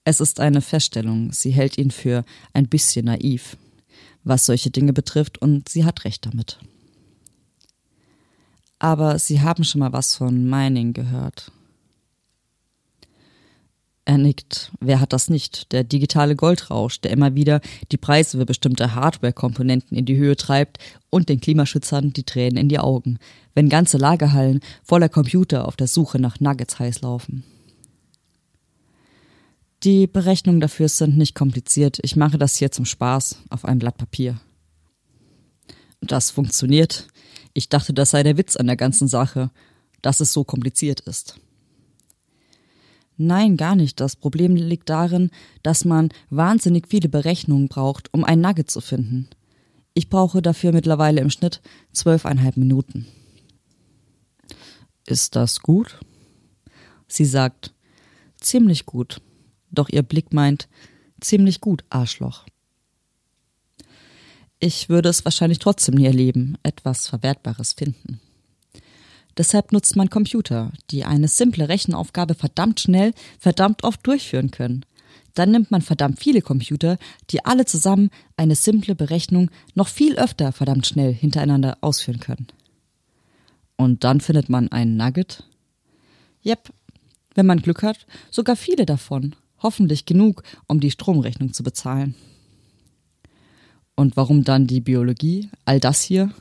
Es 0.05 0.21
ist 0.21 0.41
eine 0.41 0.61
Feststellung, 0.61 1.33
sie 1.33 1.51
hält 1.51 1.79
ihn 1.79 1.91
für 1.91 2.25
ein 2.53 2.69
bisschen 2.69 3.07
naiv, 3.07 3.57
was 4.25 4.47
solche 4.47 4.71
Dinge 4.71 4.93
betrifft, 4.93 5.39
und 5.39 5.69
sie 5.69 5.85
hat 5.85 6.05
recht 6.05 6.27
damit 6.27 6.59
aber 8.83 9.17
Sie 9.21 9.41
haben 9.41 9.63
schon 9.63 9.79
mal 9.79 9.93
was 9.93 10.17
von 10.17 10.51
Mining 10.51 10.93
gehört. 10.93 11.53
Er 14.05 14.19
nickt. 14.19 14.73
Wer 14.81 14.99
hat 14.99 15.13
das 15.13 15.31
nicht? 15.31 15.71
Der 15.71 15.85
digitale 15.85 16.35
Goldrausch, 16.35 17.01
der 17.01 17.13
immer 17.13 17.37
wieder 17.37 17.61
die 17.93 17.97
Preise 17.97 18.39
für 18.39 18.45
bestimmte 18.45 18.97
Hardware-Komponenten 18.97 19.97
in 19.97 20.05
die 20.05 20.17
Höhe 20.17 20.37
treibt 20.37 20.79
und 21.11 21.29
den 21.29 21.41
Klimaschützern 21.41 22.13
die 22.13 22.25
Tränen 22.25 22.57
in 22.57 22.69
die 22.69 22.81
Augen, 22.81 23.19
wenn 23.55 23.69
ganze 23.69 23.99
Lagerhallen 23.99 24.59
voller 24.83 25.09
Computer 25.09 25.69
auf 25.69 25.77
der 25.77 25.87
Suche 25.87 26.19
nach 26.19 26.41
Nuggets 26.41 26.81
heiß 26.81 27.03
laufen. 27.03 27.45
Die 29.85 30.07
Berechnungen 30.07 30.61
dafür 30.61 30.89
sind 30.89 31.19
nicht 31.19 31.35
kompliziert. 31.35 31.99
Ich 32.03 32.15
mache 32.15 32.39
das 32.39 32.57
hier 32.57 32.71
zum 32.71 32.85
Spaß 32.85 33.39
auf 33.51 33.65
einem 33.65 33.81
Blatt 33.81 33.97
Papier. 33.97 34.41
Das 36.01 36.31
funktioniert. 36.31 37.09
Ich 37.53 37.69
dachte, 37.69 37.93
das 37.93 38.11
sei 38.11 38.23
der 38.23 38.37
Witz 38.37 38.57
an 38.57 38.69
der 38.69 38.77
ganzen 38.77 39.09
Sache, 39.09 39.51
dass 40.01 40.21
es 40.21 40.33
so 40.33 40.45
kompliziert 40.45 41.01
ist. 41.01 41.41
Nein, 43.17 43.57
gar 43.57 43.75
nicht. 43.75 44.01
Das 44.01 44.17
Problem 44.17 44.55
liegt 44.55 44.89
darin, 44.89 45.31
dass 45.63 45.85
man 45.85 46.11
wahnsinnig 46.31 46.89
viele 46.89 47.09
Berechnungen 47.09 47.69
braucht, 47.69 48.13
um 48.15 48.25
ein 48.25 48.41
Nugget 48.41 48.71
zu 48.71 48.81
finden. 48.81 49.29
Ich 49.95 50.09
brauche 50.09 50.43
dafür 50.43 50.73
mittlerweile 50.73 51.21
im 51.21 51.31
Schnitt 51.31 51.61
zwölfeinhalb 51.93 52.57
Minuten. 52.57 53.07
Ist 55.07 55.35
das 55.37 55.61
gut? 55.61 56.01
Sie 57.09 57.25
sagt, 57.25 57.75
ziemlich 58.41 58.87
gut. 58.87 59.21
Doch 59.73 59.89
ihr 59.89 60.03
Blick 60.03 60.33
meint, 60.33 60.69
ziemlich 61.21 61.61
gut, 61.61 61.85
Arschloch. 61.91 62.47
Ich 64.61 64.89
würde 64.89 65.09
es 65.09 65.25
wahrscheinlich 65.25 65.59
trotzdem 65.59 65.97
nie 65.97 66.07
erleben, 66.07 66.57
etwas 66.63 67.09
Verwertbares 67.09 67.73
finden. 67.73 68.21
Deshalb 69.37 69.73
nutzt 69.73 69.97
man 69.97 70.11
Computer, 70.11 70.73
die 70.91 71.05
eine 71.05 71.27
simple 71.27 71.69
Rechenaufgabe 71.69 72.35
verdammt 72.35 72.81
schnell, 72.81 73.13
verdammt 73.39 73.83
oft 73.83 74.07
durchführen 74.07 74.51
können. 74.51 74.85
Dann 75.35 75.51
nimmt 75.51 75.71
man 75.71 75.81
verdammt 75.81 76.21
viele 76.21 76.43
Computer, 76.43 76.99
die 77.31 77.45
alle 77.45 77.65
zusammen 77.65 78.11
eine 78.37 78.55
simple 78.55 78.95
Berechnung 78.95 79.51
noch 79.75 79.89
viel 79.89 80.17
öfter 80.17 80.53
verdammt 80.53 80.87
schnell 80.87 81.15
hintereinander 81.15 81.79
ausführen 81.81 82.21
können. 82.21 82.49
Und 83.77 84.05
dann 84.05 84.21
findet 84.21 84.51
man 84.51 84.71
einen 84.71 84.97
Nugget? 84.97 85.45
Yep, 86.45 86.73
wenn 87.35 87.47
man 87.47 87.63
Glück 87.63 87.83
hat, 87.83 88.07
sogar 88.31 88.57
viele 88.57 88.85
davon. 88.85 89.35
Hoffentlich 89.63 90.07
genug, 90.07 90.43
um 90.67 90.81
die 90.81 90.91
Stromrechnung 90.91 91.53
zu 91.53 91.63
bezahlen. 91.63 92.15
Und 93.95 94.17
warum 94.17 94.45
dann 94.45 94.67
die 94.67 94.81
Biologie? 94.81 95.49
All 95.65 95.79
das 95.79 96.03
hier? 96.03 96.33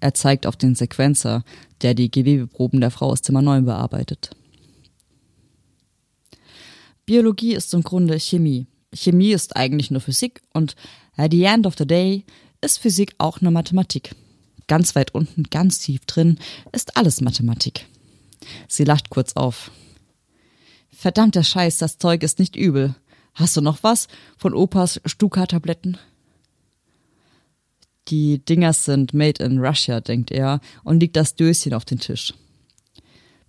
Er 0.00 0.14
zeigt 0.14 0.46
auf 0.46 0.56
den 0.56 0.74
Sequenzer, 0.74 1.44
der 1.82 1.94
die 1.94 2.10
Gewebeproben 2.10 2.80
der 2.80 2.90
Frau 2.90 3.08
aus 3.08 3.22
Zimmer 3.22 3.42
9 3.42 3.64
bearbeitet. 3.64 4.30
Biologie 7.04 7.54
ist 7.54 7.72
im 7.74 7.82
Grunde 7.82 8.18
Chemie. 8.20 8.66
Chemie 8.94 9.32
ist 9.32 9.56
eigentlich 9.56 9.90
nur 9.90 10.00
Physik 10.00 10.42
und 10.52 10.76
at 11.16 11.32
the 11.32 11.44
end 11.44 11.66
of 11.66 11.74
the 11.78 11.86
day 11.86 12.24
ist 12.60 12.78
Physik 12.78 13.14
auch 13.18 13.40
nur 13.40 13.50
Mathematik. 13.50 14.14
Ganz 14.66 14.94
weit 14.94 15.14
unten, 15.14 15.44
ganz 15.44 15.80
tief 15.80 16.04
drin 16.04 16.38
ist 16.72 16.96
alles 16.96 17.20
Mathematik. 17.20 17.86
Sie 18.68 18.84
lacht 18.84 19.10
kurz 19.10 19.32
auf. 19.34 19.70
Verdammter 21.00 21.44
Scheiß, 21.44 21.78
das 21.78 21.98
Zeug 21.98 22.24
ist 22.24 22.40
nicht 22.40 22.56
übel. 22.56 22.96
Hast 23.32 23.56
du 23.56 23.60
noch 23.60 23.84
was 23.84 24.08
von 24.36 24.52
Opas 24.52 25.00
Stuka-Tabletten? 25.04 25.96
Die 28.08 28.44
Dinger 28.44 28.72
sind 28.72 29.14
made 29.14 29.44
in 29.44 29.60
Russia, 29.60 30.00
denkt 30.00 30.32
er 30.32 30.60
und 30.82 30.98
legt 30.98 31.14
das 31.14 31.36
Döschen 31.36 31.72
auf 31.72 31.84
den 31.84 32.00
Tisch. 32.00 32.34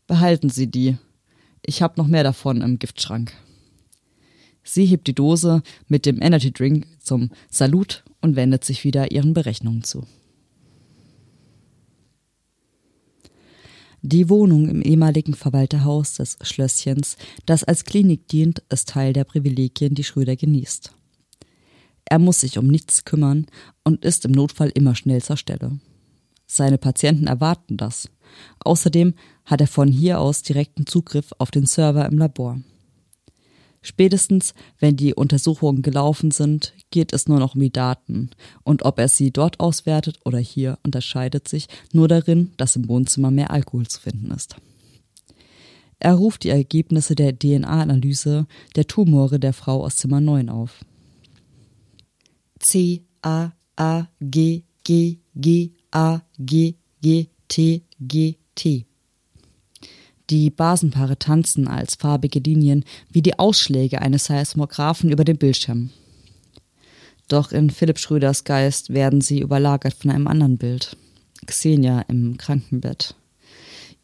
Behalten 0.06 0.50
Sie 0.50 0.68
die. 0.68 1.00
Ich 1.64 1.82
hab 1.82 1.98
noch 1.98 2.06
mehr 2.06 2.24
davon 2.24 2.62
im 2.62 2.78
Giftschrank. 2.78 3.34
Sie 4.62 4.86
hebt 4.86 5.08
die 5.08 5.16
Dose 5.16 5.64
mit 5.88 6.06
dem 6.06 6.22
Energy 6.22 6.52
Drink 6.52 6.86
zum 7.00 7.32
Salut 7.50 8.04
und 8.22 8.36
wendet 8.36 8.64
sich 8.64 8.84
wieder 8.84 9.12
ihren 9.12 9.34
Berechnungen 9.34 9.84
zu. 9.84 10.06
Die 14.02 14.30
Wohnung 14.30 14.70
im 14.70 14.82
ehemaligen 14.82 15.34
Verwalterhaus 15.34 16.16
des 16.16 16.38
Schlösschens, 16.42 17.18
das 17.46 17.66
als 17.66 17.84
Klinik 17.84 18.28
dient, 18.30 18.64
ist 18.70 18.90
Teil 18.90 19.12
der 19.12 19.26
Privilegien, 19.26 19.94
die 19.94 20.06
Schröder 20.06 20.38
genießt. 20.38 20.94
Er 22.06 22.20
muss 22.20 22.40
sich 22.40 22.58
um 22.58 22.68
nichts 22.68 23.04
kümmern 23.04 23.46
und 23.84 24.06
ist 24.06 24.26
im 24.26 24.32
Notfall 24.32 24.70
immer 24.70 24.96
schnell 24.96 25.22
zur 25.22 25.38
Stelle. 25.38 25.80
Seine 26.48 26.78
Patienten 26.78 27.28
erwarten 27.28 27.78
das. 27.78 28.10
Außerdem 28.64 29.14
hat 29.46 29.62
er 29.62 29.68
von 29.68 29.90
hier 29.90 30.20
aus 30.20 30.42
direkten 30.42 30.88
Zugriff 30.88 31.32
auf 31.38 31.52
den 31.52 31.66
Server 31.66 32.06
im 32.06 32.18
Labor. 32.18 32.60
Spätestens, 33.82 34.54
wenn 34.80 34.98
die 34.98 35.14
Untersuchungen 35.14 35.82
gelaufen 35.82 36.32
sind, 36.32 36.74
geht 36.92 37.14
es 37.14 37.28
nur 37.28 37.40
noch 37.40 37.56
um 37.56 37.62
die 37.62 37.72
Daten. 37.72 38.30
Und 38.64 38.84
ob 38.84 39.00
er 39.00 39.08
sie 39.08 39.32
dort 39.32 39.60
auswertet 39.60 40.20
oder 40.26 40.40
hier, 40.40 40.78
unterscheidet 40.84 41.48
sich 41.48 41.68
nur 41.94 42.08
darin, 42.08 42.52
dass 42.58 42.76
im 42.76 42.90
Wohnzimmer 42.90 43.32
mehr 43.32 43.52
Alkohol 43.52 43.88
zu 43.88 44.02
finden 44.02 44.32
ist. 44.32 44.56
Er 46.00 46.14
ruft 46.14 46.44
die 46.44 46.50
Ergebnisse 46.50 47.16
der 47.16 47.38
DNA-Analyse 47.38 48.48
der 48.76 48.88
Tumore 48.88 49.40
der 49.40 49.54
Frau 49.54 49.84
aus 49.84 49.98
Zimmer 49.98 50.22
9 50.22 50.50
auf. 50.50 50.86
C 52.60 53.04
A 53.22 53.52
A 53.76 54.08
G 54.22 54.64
G 54.84 55.20
G 55.36 55.72
A 55.92 56.22
G 56.38 56.76
G 57.02 57.28
T 57.48 57.84
G 58.00 58.36
T. 58.56 58.89
Die 60.30 60.52
Basenpaare 60.52 61.18
tanzen 61.18 61.68
als 61.68 61.96
farbige 61.96 62.40
Linien 62.40 62.86
wie 63.10 63.24
die 63.24 63.40
Ausschläge 63.40 64.02
eines 64.02 64.26
Seismographen 64.26 65.12
über 65.12 65.24
dem 65.24 65.38
Bildschirm. 65.38 65.90
Doch 67.28 67.52
in 67.52 67.70
Philipp 67.70 67.98
Schröders 67.98 68.44
Geist 68.44 68.94
werden 68.94 69.22
sie 69.22 69.40
überlagert 69.40 69.94
von 69.94 70.12
einem 70.12 70.28
anderen 70.28 70.58
Bild. 70.58 70.98
Xenia 71.46 72.02
im 72.02 72.38
Krankenbett. 72.38 73.16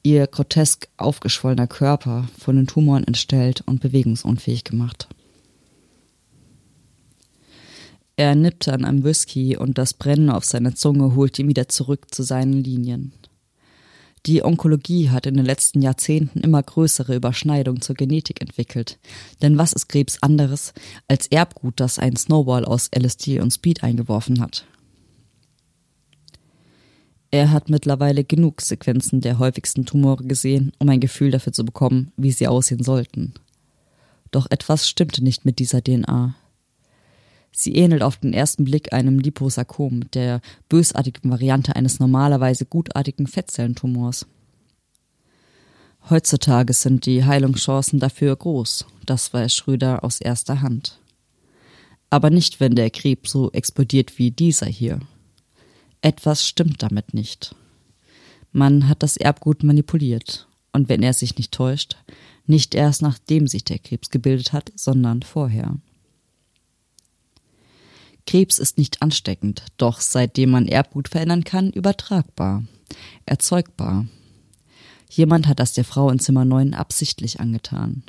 Ihr 0.03 0.27
grotesk 0.27 0.87
aufgeschwollener 0.97 1.67
Körper 1.67 2.27
von 2.37 2.55
den 2.55 2.67
Tumoren 2.67 3.03
entstellt 3.03 3.63
und 3.65 3.81
bewegungsunfähig 3.81 4.63
gemacht. 4.63 5.07
Er 8.15 8.35
nippte 8.35 8.71
an 8.73 8.85
einem 8.85 9.03
Whisky 9.03 9.57
und 9.57 9.77
das 9.77 9.93
Brennen 9.93 10.29
auf 10.29 10.45
seiner 10.45 10.73
Zunge 10.73 11.15
holte 11.15 11.41
ihn 11.41 11.49
wieder 11.49 11.67
zurück 11.67 12.13
zu 12.13 12.23
seinen 12.23 12.63
Linien. 12.63 13.11
Die 14.25 14.43
Onkologie 14.43 15.11
hat 15.11 15.27
in 15.27 15.35
den 15.35 15.45
letzten 15.45 15.83
Jahrzehnten 15.83 16.39
immer 16.39 16.63
größere 16.63 17.15
Überschneidungen 17.15 17.81
zur 17.81 17.95
Genetik 17.95 18.41
entwickelt. 18.41 18.97
Denn 19.43 19.57
was 19.57 19.73
ist 19.73 19.87
Krebs 19.87 20.17
anderes 20.21 20.73
als 21.07 21.27
Erbgut, 21.27 21.79
das 21.79 21.99
ein 21.99 22.15
Snowball 22.15 22.65
aus 22.65 22.89
LSD 22.95 23.39
und 23.39 23.51
Speed 23.51 23.83
eingeworfen 23.83 24.39
hat? 24.39 24.65
Er 27.29 27.51
hat 27.51 27.69
mittlerweile 27.69 28.23
genug 28.23 28.61
Sequenzen 28.61 29.21
der 29.21 29.37
häufigsten 29.37 29.85
Tumore 29.85 30.23
gesehen, 30.23 30.71
um 30.79 30.89
ein 30.89 31.01
Gefühl 31.01 31.31
dafür 31.31 31.53
zu 31.53 31.65
bekommen, 31.65 32.11
wie 32.17 32.31
sie 32.31 32.47
aussehen 32.47 32.83
sollten. 32.83 33.33
Doch 34.31 34.47
etwas 34.49 34.89
stimmte 34.89 35.23
nicht 35.23 35.45
mit 35.45 35.59
dieser 35.59 35.83
DNA. 35.83 36.35
Sie 37.55 37.75
ähnelt 37.75 38.03
auf 38.03 38.17
den 38.17 38.33
ersten 38.33 38.65
Blick 38.65 38.91
einem 38.91 39.17
Liposarkom, 39.17 40.11
der 40.11 40.41
bösartigen 40.67 41.31
Variante 41.31 41.73
eines 41.75 41.99
normalerweise 42.01 42.65
gutartigen 42.65 43.27
Fettzellentumors. 43.27 44.27
Heutzutage 46.09 46.73
sind 46.73 47.05
die 47.05 47.23
Heilungschancen 47.23 47.99
dafür 47.99 48.35
groß, 48.35 48.85
das 49.05 49.33
weiß 49.33 49.55
Schröder 49.55 50.03
aus 50.03 50.19
erster 50.19 50.61
Hand. 50.61 50.99
Aber 52.09 52.29
nicht, 52.29 52.59
wenn 52.59 52.75
der 52.75 52.89
Krebs 52.89 53.31
so 53.31 53.51
explodiert 53.53 54.19
wie 54.19 54.31
dieser 54.31 54.67
hier. 54.67 54.99
Etwas 56.01 56.45
stimmt 56.45 56.83
damit 56.83 57.13
nicht. 57.13 57.55
Man 58.51 58.89
hat 58.89 59.01
das 59.01 59.15
Erbgut 59.15 59.63
manipuliert, 59.63 60.47
und 60.73 60.89
wenn 60.89 61.01
er 61.01 61.13
sich 61.13 61.37
nicht 61.37 61.53
täuscht, 61.53 61.95
nicht 62.45 62.75
erst 62.75 63.01
nachdem 63.01 63.47
sich 63.47 63.63
der 63.63 63.79
Krebs 63.79 64.09
gebildet 64.09 64.51
hat, 64.51 64.73
sondern 64.75 65.23
vorher. 65.23 65.77
Krebs 68.27 68.59
ist 68.59 68.77
nicht 68.77 69.01
ansteckend, 69.01 69.63
doch 69.77 69.99
seitdem 70.01 70.51
man 70.51 70.67
Erbgut 70.67 71.09
verändern 71.09 71.43
kann, 71.43 71.71
übertragbar, 71.71 72.63
erzeugbar. 73.25 74.07
Jemand 75.09 75.47
hat 75.47 75.59
das 75.59 75.73
der 75.73 75.85
Frau 75.85 76.09
in 76.09 76.19
Zimmer 76.19 76.45
9 76.45 76.73
absichtlich 76.73 77.39
angetan. 77.39 78.03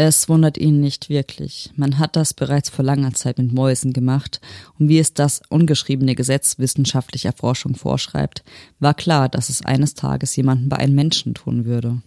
Es 0.00 0.28
wundert 0.28 0.58
ihn 0.58 0.80
nicht 0.80 1.08
wirklich. 1.08 1.72
Man 1.74 1.98
hat 1.98 2.14
das 2.14 2.32
bereits 2.32 2.70
vor 2.70 2.84
langer 2.84 3.14
Zeit 3.14 3.38
mit 3.38 3.52
Mäusen 3.52 3.92
gemacht, 3.92 4.40
und 4.78 4.88
wie 4.88 5.00
es 5.00 5.12
das 5.12 5.42
ungeschriebene 5.48 6.14
Gesetz 6.14 6.58
wissenschaftlicher 6.58 7.32
Forschung 7.32 7.74
vorschreibt, 7.74 8.44
war 8.78 8.94
klar, 8.94 9.28
dass 9.28 9.48
es 9.48 9.62
eines 9.62 9.94
Tages 9.94 10.36
jemanden 10.36 10.68
bei 10.68 10.76
einem 10.76 10.94
Menschen 10.94 11.34
tun 11.34 11.64
würde. 11.64 12.00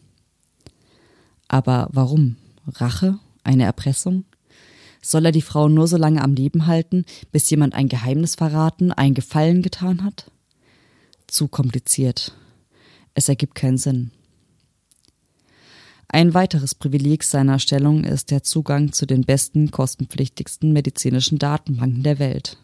Aber 1.50 1.90
warum? 1.92 2.38
Rache? 2.66 3.20
Eine 3.44 3.66
Erpressung? 3.66 4.24
Soll 5.02 5.26
er 5.26 5.32
die 5.32 5.42
Frau 5.42 5.68
nur 5.68 5.88
so 5.88 5.98
lange 5.98 6.22
am 6.22 6.34
Leben 6.34 6.68
halten, 6.68 7.06
bis 7.32 7.50
jemand 7.50 7.74
ein 7.74 7.90
Geheimnis 7.90 8.36
verraten, 8.36 8.92
einen 8.92 9.16
Gefallen 9.16 9.62
getan 9.62 10.04
hat? 10.04 10.30
Zu 11.28 11.48
kompliziert. 11.48 12.36
Es 13.14 13.28
ergibt 13.28 13.56
keinen 13.56 13.78
Sinn. 13.78 14.12
Ein 16.08 16.34
weiteres 16.34 16.76
Privileg 16.76 17.24
seiner 17.24 17.58
Stellung 17.58 18.04
ist 18.04 18.32
der 18.32 18.44
Zugang 18.44 18.92
zu 18.92 19.06
den 19.06 19.24
besten, 19.24 19.72
kostenpflichtigsten 19.72 20.74
medizinischen 20.74 21.40
Datenbanken 21.40 22.04
der 22.04 22.20
Welt. 22.20 22.58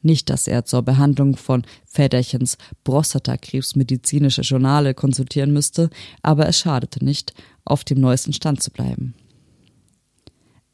Nicht, 0.00 0.30
dass 0.30 0.46
er 0.46 0.64
zur 0.64 0.82
Behandlung 0.82 1.36
von 1.36 1.64
Väterchens 1.84 2.56
Prostatakrebs 2.84 3.76
medizinische 3.76 4.42
Journale 4.42 4.94
konsultieren 4.94 5.52
müsste, 5.52 5.90
aber 6.22 6.48
es 6.48 6.58
schadete 6.58 7.04
nicht, 7.04 7.34
auf 7.64 7.84
dem 7.84 8.00
neuesten 8.00 8.32
Stand 8.32 8.62
zu 8.62 8.70
bleiben. 8.70 9.14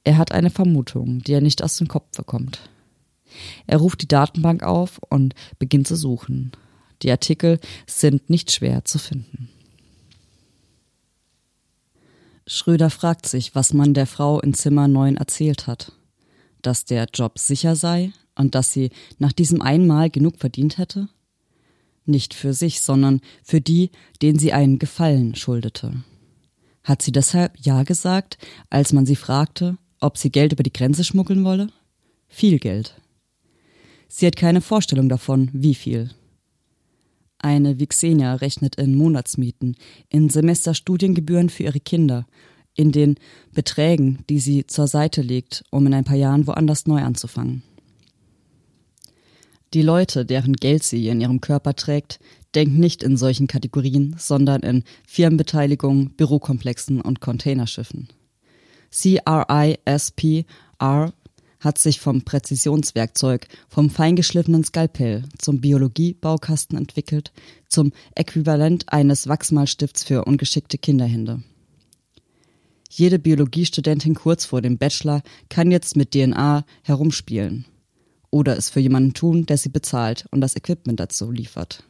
Er 0.05 0.19
hat 0.19 0.33
eine 0.33 0.51
Vermutung, 0.51 1.21
die 1.21 1.33
er 1.33 1.41
nicht 1.41 1.63
aus 1.63 1.79
dem 1.79 1.89
Kopf 1.89 2.17
bekommt. 2.17 2.61
Er 3.67 3.79
ruft 3.79 4.03
die 4.03 4.09
Datenbank 4.09 4.63
auf 4.63 5.01
und 5.09 5.35
beginnt 5.59 5.89
zu 5.89 5.97
suchen. 5.97 6.53
Die 7.03 7.11
Artikel 7.11 7.59
sind 7.87 8.31
nicht 8.31 8.53
schwer 8.53 8.85
zu 8.85 8.99
finden. 8.99 9.49
Schröder 12.47 12.91
fragt 12.91 13.27
sich, 13.27 13.55
was 13.55 13.73
man 13.73 13.95
der 13.95 14.07
Frau 14.07 14.39
in 14.41 14.53
Zimmer 14.53 14.87
9 14.87 15.17
erzählt 15.17 15.67
hat. 15.67 15.93
Dass 16.61 16.85
der 16.85 17.07
Job 17.13 17.39
sicher 17.39 17.75
sei 17.75 18.13
und 18.35 18.55
dass 18.55 18.73
sie 18.73 18.91
nach 19.19 19.33
diesem 19.33 19.63
einmal 19.63 20.11
genug 20.11 20.39
verdient 20.39 20.77
hätte? 20.77 21.09
Nicht 22.05 22.35
für 22.35 22.53
sich, 22.53 22.83
sondern 22.83 23.23
für 23.43 23.63
die, 23.63 23.91
denen 24.21 24.39
sie 24.39 24.53
einen 24.53 24.79
Gefallen 24.79 25.35
schuldete. 25.35 26.05
Hat 26.83 27.01
sie 27.01 27.13
deshalb 27.13 27.57
Ja 27.59 27.83
gesagt, 27.83 28.37
als 28.69 28.93
man 28.93 29.07
sie 29.07 29.17
fragte, 29.17 29.79
ob 30.05 30.19
sie 30.19 30.31
Geld 30.31 30.53
über 30.53 30.63
die 30.63 30.73
Grenze 30.73 31.03
schmuggeln 31.03 31.45
wolle? 31.45 31.69
Viel 32.29 32.59
Geld. 32.59 33.01
Sie 34.09 34.27
hat 34.27 34.37
keine 34.37 34.61
Vorstellung 34.61 35.09
davon, 35.09 35.49
wie 35.53 35.75
viel. 35.75 36.11
Eine 37.39 37.79
wie 37.79 37.87
Xenia 37.87 38.35
rechnet 38.35 38.77
in 38.77 38.95
Monatsmieten, 38.95 39.77
in 40.09 40.29
Semesterstudiengebühren 40.29 41.49
für 41.49 41.65
ihre 41.65 41.81
Kinder, 41.81 42.27
in 42.75 42.93
den 42.93 43.17
Beträgen, 43.53 44.19
die 44.29 44.41
sie 44.41 44.67
zur 44.67 44.89
Seite 44.89 45.23
legt, 45.23 45.65
um 45.71 45.87
in 45.87 45.95
ein 45.95 46.05
paar 46.05 46.17
Jahren 46.17 46.47
woanders 46.47 46.87
neu 46.87 47.03
anzufangen. 47.03 47.63
Die 49.73 49.83
Leute, 49.83 50.25
deren 50.25 50.55
Geld 50.55 50.85
sie 50.85 51.09
in 51.09 51.21
ihrem 51.21 51.41
Körper 51.41 51.75
trägt, 51.75 52.21
denken 52.55 52.79
nicht 52.79 53.03
in 53.03 53.17
solchen 53.17 53.47
Kategorien, 53.47 54.15
sondern 54.19 54.63
in 54.63 54.85
Firmenbeteiligung, 55.07 56.11
Bürokomplexen 56.11 57.01
und 57.01 57.21
Containerschiffen. 57.21 58.09
CRISPR 58.95 60.47
hat 61.61 61.79
sich 61.79 61.99
vom 61.99 62.23
Präzisionswerkzeug, 62.23 63.49
vom 63.69 63.91
feingeschliffenen 63.91 64.65
Skalpell 64.65 65.25
zum 65.39 65.61
Biologiebaukasten 65.61 66.79
entwickelt, 66.79 67.33
zum 67.69 67.93
Äquivalent 68.15 68.93
eines 68.93 69.27
Wachsmalstifts 69.29 70.05
für 70.05 70.25
ungeschickte 70.25 70.79
Kinderhände. 70.79 71.43
Jede 72.91 73.19
Biologiestudentin 73.19 74.15
kurz 74.15 74.45
vor 74.45 74.63
dem 74.63 74.79
Bachelor 74.79 75.23
kann 75.49 75.73
jetzt 75.73 75.97
mit 75.97 76.13
DNA 76.13 76.65
herumspielen 76.83 77.65
oder 78.31 78.57
es 78.57 78.71
für 78.71 78.81
jemanden 78.81 79.15
tun, 79.15 79.47
der 79.47 79.59
sie 79.59 79.71
bezahlt 79.71 80.27
und 80.31 80.41
das 80.41 80.55
Equipment 80.55 81.01
dazu 81.01 81.33
liefert. 81.33 81.83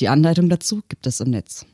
Die 0.00 0.08
Anleitung 0.08 0.50
dazu 0.50 0.82
gibt 0.88 1.06
es 1.06 1.20
im 1.20 1.30
Netz. 1.30 1.64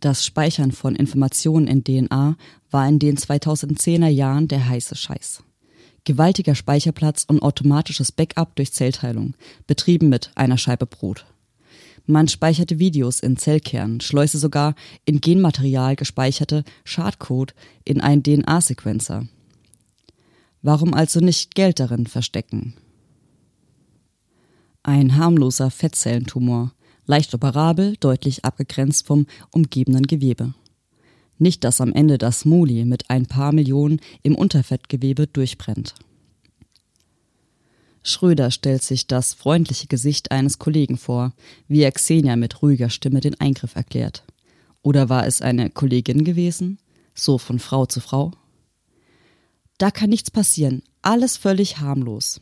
Das 0.00 0.24
Speichern 0.24 0.72
von 0.72 0.96
Informationen 0.96 1.66
in 1.66 1.84
DNA 1.84 2.36
war 2.70 2.88
in 2.88 2.98
den 2.98 3.18
2010er 3.18 4.08
Jahren 4.08 4.48
der 4.48 4.66
heiße 4.66 4.96
Scheiß. 4.96 5.42
Gewaltiger 6.04 6.54
Speicherplatz 6.54 7.24
und 7.28 7.42
automatisches 7.42 8.10
Backup 8.10 8.56
durch 8.56 8.72
Zellteilung, 8.72 9.34
betrieben 9.66 10.08
mit 10.08 10.30
einer 10.34 10.56
Scheibe 10.56 10.86
Brot. 10.86 11.26
Man 12.06 12.28
speicherte 12.28 12.78
Videos 12.78 13.20
in 13.20 13.36
Zellkernen, 13.36 14.00
schleuse 14.00 14.38
sogar 14.38 14.74
in 15.04 15.20
Genmaterial 15.20 15.96
gespeicherte 15.96 16.64
Schadcode 16.84 17.54
in 17.84 18.00
einen 18.00 18.22
DNA-Sequencer. 18.22 19.28
Warum 20.62 20.94
also 20.94 21.20
nicht 21.20 21.54
Geld 21.54 21.78
darin 21.78 22.06
verstecken? 22.06 22.74
Ein 24.82 25.16
harmloser 25.16 25.70
Fettzellentumor, 25.70 26.72
leicht 27.06 27.34
operabel, 27.34 27.96
deutlich 27.98 28.44
abgegrenzt 28.44 29.06
vom 29.06 29.26
umgebenden 29.50 30.06
Gewebe. 30.06 30.54
Nicht, 31.38 31.64
dass 31.64 31.80
am 31.80 31.92
Ende 31.92 32.18
das 32.18 32.44
Moli 32.44 32.84
mit 32.84 33.08
ein 33.08 33.26
paar 33.26 33.52
Millionen 33.52 34.00
im 34.22 34.34
Unterfettgewebe 34.34 35.26
durchbrennt. 35.26 35.94
Schröder 38.02 38.50
stellt 38.50 38.82
sich 38.82 39.06
das 39.06 39.34
freundliche 39.34 39.86
Gesicht 39.86 40.30
eines 40.30 40.58
Kollegen 40.58 40.96
vor, 40.96 41.32
wie 41.68 41.82
er 41.82 41.92
Xenia 41.92 42.36
mit 42.36 42.62
ruhiger 42.62 42.90
Stimme 42.90 43.20
den 43.20 43.38
Eingriff 43.40 43.76
erklärt. 43.76 44.24
Oder 44.82 45.08
war 45.08 45.26
es 45.26 45.42
eine 45.42 45.70
Kollegin 45.70 46.24
gewesen? 46.24 46.78
So 47.14 47.38
von 47.38 47.58
Frau 47.58 47.86
zu 47.86 48.00
Frau? 48.00 48.32
Da 49.78 49.90
kann 49.90 50.10
nichts 50.10 50.30
passieren, 50.30 50.82
alles 51.02 51.36
völlig 51.36 51.78
harmlos. 51.78 52.40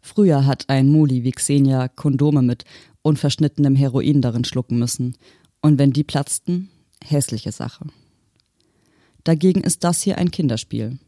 Früher 0.00 0.46
hat 0.46 0.68
ein 0.68 0.88
Muli 0.88 1.24
wie 1.24 1.32
Xenia 1.32 1.88
Kondome 1.88 2.42
mit 2.42 2.64
unverschnittenem 3.02 3.76
Heroin 3.76 4.22
darin 4.22 4.44
schlucken 4.44 4.78
müssen. 4.78 5.16
Und 5.60 5.78
wenn 5.78 5.92
die 5.92 6.04
platzten, 6.04 6.70
hässliche 7.04 7.52
Sache. 7.52 7.86
Dagegen 9.24 9.62
ist 9.62 9.84
das 9.84 10.02
hier 10.02 10.18
ein 10.18 10.30
Kinderspiel. 10.30 10.98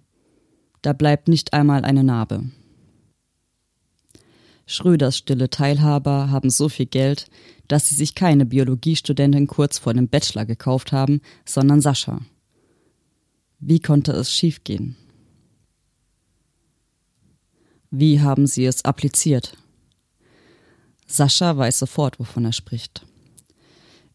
Da 0.82 0.92
bleibt 0.92 1.28
nicht 1.28 1.52
einmal 1.52 1.84
eine 1.84 2.04
Narbe. 2.04 2.50
Schröders 4.66 5.18
stille 5.18 5.50
Teilhaber 5.50 6.30
haben 6.30 6.50
so 6.50 6.68
viel 6.68 6.86
Geld, 6.86 7.26
dass 7.68 7.88
sie 7.88 7.94
sich 7.94 8.14
keine 8.14 8.46
Biologiestudentin 8.46 9.46
kurz 9.46 9.78
vor 9.78 9.94
dem 9.94 10.08
Bachelor 10.08 10.44
gekauft 10.44 10.92
haben, 10.92 11.20
sondern 11.44 11.80
Sascha. 11.80 12.20
Wie 13.58 13.80
konnte 13.80 14.12
es 14.12 14.32
schiefgehen? 14.32 14.96
Wie 17.94 18.22
haben 18.22 18.46
sie 18.46 18.64
es 18.64 18.86
appliziert? 18.86 19.54
Sascha 21.06 21.58
weiß 21.58 21.78
sofort, 21.78 22.18
wovon 22.18 22.46
er 22.46 22.54
spricht. 22.54 23.04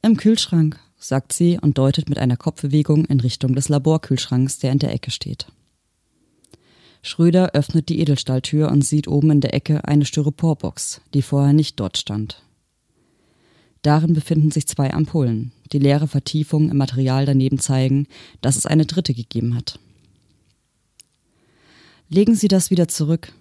Im 0.01 0.17
Kühlschrank, 0.17 0.79
sagt 0.97 1.31
sie 1.31 1.59
und 1.61 1.77
deutet 1.77 2.09
mit 2.09 2.17
einer 2.17 2.37
Kopfbewegung 2.37 3.05
in 3.05 3.19
Richtung 3.19 3.53
des 3.53 3.69
Laborkühlschranks, 3.69 4.57
der 4.57 4.71
in 4.71 4.79
der 4.79 4.93
Ecke 4.93 5.11
steht. 5.11 5.45
Schröder 7.03 7.51
öffnet 7.53 7.89
die 7.89 7.99
Edelstahltür 7.99 8.71
und 8.71 8.83
sieht 8.83 9.07
oben 9.07 9.29
in 9.29 9.41
der 9.41 9.53
Ecke 9.53 9.85
eine 9.87 10.05
Styroporbox, 10.05 11.01
die 11.13 11.21
vorher 11.21 11.53
nicht 11.53 11.79
dort 11.79 11.99
stand. 11.99 12.41
Darin 13.83 14.15
befinden 14.15 14.49
sich 14.49 14.67
zwei 14.67 14.91
Ampullen, 14.91 15.51
die 15.71 15.77
leere 15.77 16.07
Vertiefungen 16.07 16.71
im 16.71 16.77
Material 16.77 17.27
daneben 17.27 17.59
zeigen, 17.59 18.07
dass 18.41 18.55
es 18.57 18.65
eine 18.65 18.87
dritte 18.87 19.13
gegeben 19.13 19.53
hat. 19.53 19.79
Legen 22.09 22.33
Sie 22.33 22.47
das 22.47 22.71
wieder 22.71 22.87
zurück. 22.87 23.33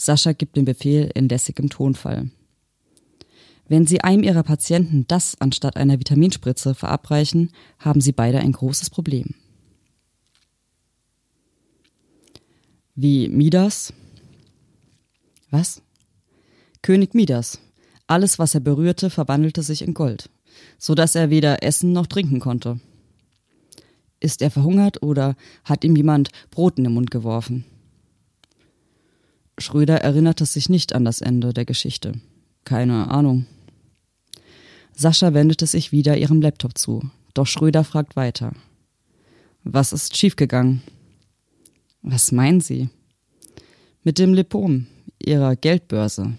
Sascha 0.00 0.32
gibt 0.32 0.56
den 0.56 0.64
Befehl 0.64 1.10
in 1.14 1.28
lässigem 1.28 1.68
Tonfall. 1.68 2.30
Wenn 3.68 3.86
Sie 3.86 4.00
einem 4.00 4.22
Ihrer 4.22 4.42
Patienten 4.42 5.04
das 5.06 5.38
anstatt 5.40 5.76
einer 5.76 5.98
Vitaminspritze 5.98 6.74
verabreichen, 6.74 7.52
haben 7.78 8.00
Sie 8.00 8.12
beide 8.12 8.38
ein 8.38 8.52
großes 8.52 8.88
Problem. 8.88 9.34
Wie 12.94 13.28
Midas? 13.28 13.92
Was? 15.50 15.82
König 16.80 17.14
Midas. 17.14 17.60
Alles, 18.06 18.38
was 18.38 18.54
er 18.54 18.60
berührte, 18.60 19.10
verwandelte 19.10 19.62
sich 19.62 19.82
in 19.82 19.92
Gold, 19.92 20.30
so 20.78 20.94
dass 20.94 21.14
er 21.14 21.28
weder 21.28 21.62
essen 21.62 21.92
noch 21.92 22.06
trinken 22.06 22.40
konnte. 22.40 22.80
Ist 24.18 24.40
er 24.40 24.50
verhungert 24.50 25.02
oder 25.02 25.36
hat 25.62 25.84
ihm 25.84 25.94
jemand 25.94 26.30
Brot 26.50 26.78
in 26.78 26.84
den 26.84 26.94
Mund 26.94 27.10
geworfen? 27.10 27.66
Schröder 29.62 30.00
erinnerte 30.00 30.46
sich 30.46 30.68
nicht 30.68 30.94
an 30.94 31.04
das 31.04 31.20
Ende 31.20 31.52
der 31.52 31.64
Geschichte. 31.64 32.20
Keine 32.64 33.10
Ahnung. 33.10 33.46
Sascha 34.94 35.32
wendete 35.34 35.66
sich 35.66 35.92
wieder 35.92 36.16
ihrem 36.16 36.42
Laptop 36.42 36.76
zu, 36.76 37.02
doch 37.34 37.46
Schröder 37.46 37.84
fragt 37.84 38.16
weiter. 38.16 38.52
Was 39.64 39.92
ist 39.92 40.16
schiefgegangen? 40.16 40.82
Was 42.02 42.32
meinen 42.32 42.60
Sie? 42.60 42.88
Mit 44.02 44.18
dem 44.18 44.34
Lipom, 44.34 44.86
Ihrer 45.18 45.56
Geldbörse. 45.56 46.34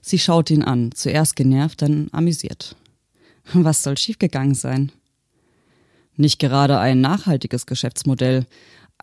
Sie 0.00 0.18
schaut 0.18 0.50
ihn 0.50 0.62
an, 0.62 0.90
zuerst 0.92 1.36
genervt, 1.36 1.82
dann 1.82 2.08
amüsiert. 2.12 2.76
Was 3.52 3.82
soll 3.82 3.96
schiefgegangen 3.96 4.54
sein? 4.54 4.90
Nicht 6.16 6.38
gerade 6.38 6.78
ein 6.78 7.00
nachhaltiges 7.00 7.66
Geschäftsmodell, 7.66 8.46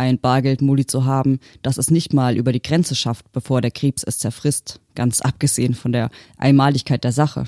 ein 0.02 0.20
Bargeldmuli 0.20 0.86
zu 0.86 1.06
haben, 1.06 1.40
das 1.62 1.78
es 1.78 1.92
nicht 1.92 2.14
mal 2.14 2.36
über 2.36 2.52
die 2.52 2.62
Grenze 2.62 2.96
schafft, 2.96 3.32
bevor 3.32 3.62
der 3.62 3.72
Krebs 3.72 4.04
es 4.04 4.20
zerfrisst, 4.20 4.80
ganz 4.96 5.22
abgesehen 5.22 5.74
von 5.74 5.92
der 5.92 6.10
Einmaligkeit 6.38 7.04
der 7.04 7.12
Sache. 7.12 7.46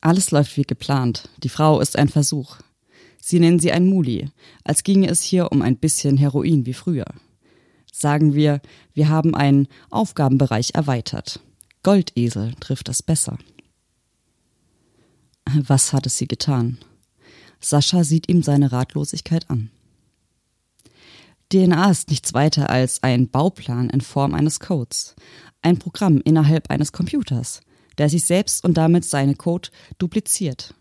Alles 0.00 0.30
läuft 0.30 0.56
wie 0.56 0.62
geplant. 0.62 1.28
Die 1.42 1.48
Frau 1.48 1.80
ist 1.80 1.98
ein 1.98 2.08
Versuch. 2.08 2.56
Sie 3.20 3.38
nennen 3.38 3.58
sie 3.58 3.72
ein 3.72 3.86
Muli, 3.86 4.30
als 4.64 4.82
ginge 4.82 5.08
es 5.08 5.22
hier 5.22 5.52
um 5.52 5.60
ein 5.60 5.76
bisschen 5.76 6.16
Heroin 6.16 6.64
wie 6.64 6.72
früher. 6.72 7.06
Sagen 7.92 8.34
wir, 8.34 8.62
wir 8.94 9.08
haben 9.08 9.34
einen 9.34 9.68
Aufgabenbereich 9.90 10.70
erweitert. 10.74 11.40
Goldesel 11.82 12.54
trifft 12.60 12.88
es 12.88 13.02
besser. 13.02 13.38
Was 15.44 15.92
hat 15.92 16.06
es 16.06 16.16
sie 16.16 16.28
getan? 16.28 16.78
Sascha 17.60 18.04
sieht 18.04 18.28
ihm 18.28 18.42
seine 18.42 18.72
Ratlosigkeit 18.72 19.50
an. 19.50 19.70
DNA 21.52 21.90
ist 21.90 22.10
nichts 22.10 22.32
weiter 22.32 22.70
als 22.70 23.02
ein 23.02 23.28
Bauplan 23.28 23.90
in 23.90 24.00
Form 24.00 24.34
eines 24.34 24.60
Codes, 24.60 25.16
ein 25.62 25.78
Programm 25.78 26.20
innerhalb 26.24 26.70
eines 26.70 26.92
Computers, 26.92 27.60
der 27.98 28.08
sich 28.08 28.24
selbst 28.24 28.64
und 28.64 28.74
damit 28.74 29.04
seine 29.04 29.34
Code 29.34 29.70
dupliziert. 29.98 30.74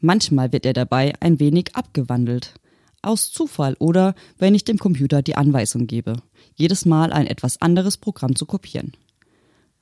Manchmal 0.00 0.52
wird 0.52 0.66
er 0.66 0.72
dabei 0.72 1.12
ein 1.20 1.38
wenig 1.38 1.76
abgewandelt, 1.76 2.54
aus 3.02 3.30
Zufall 3.30 3.76
oder 3.78 4.16
wenn 4.36 4.56
ich 4.56 4.64
dem 4.64 4.78
Computer 4.78 5.22
die 5.22 5.36
Anweisung 5.36 5.86
gebe, 5.86 6.16
jedes 6.56 6.84
Mal 6.86 7.12
ein 7.12 7.28
etwas 7.28 7.62
anderes 7.62 7.96
Programm 7.96 8.34
zu 8.34 8.46
kopieren. 8.46 8.96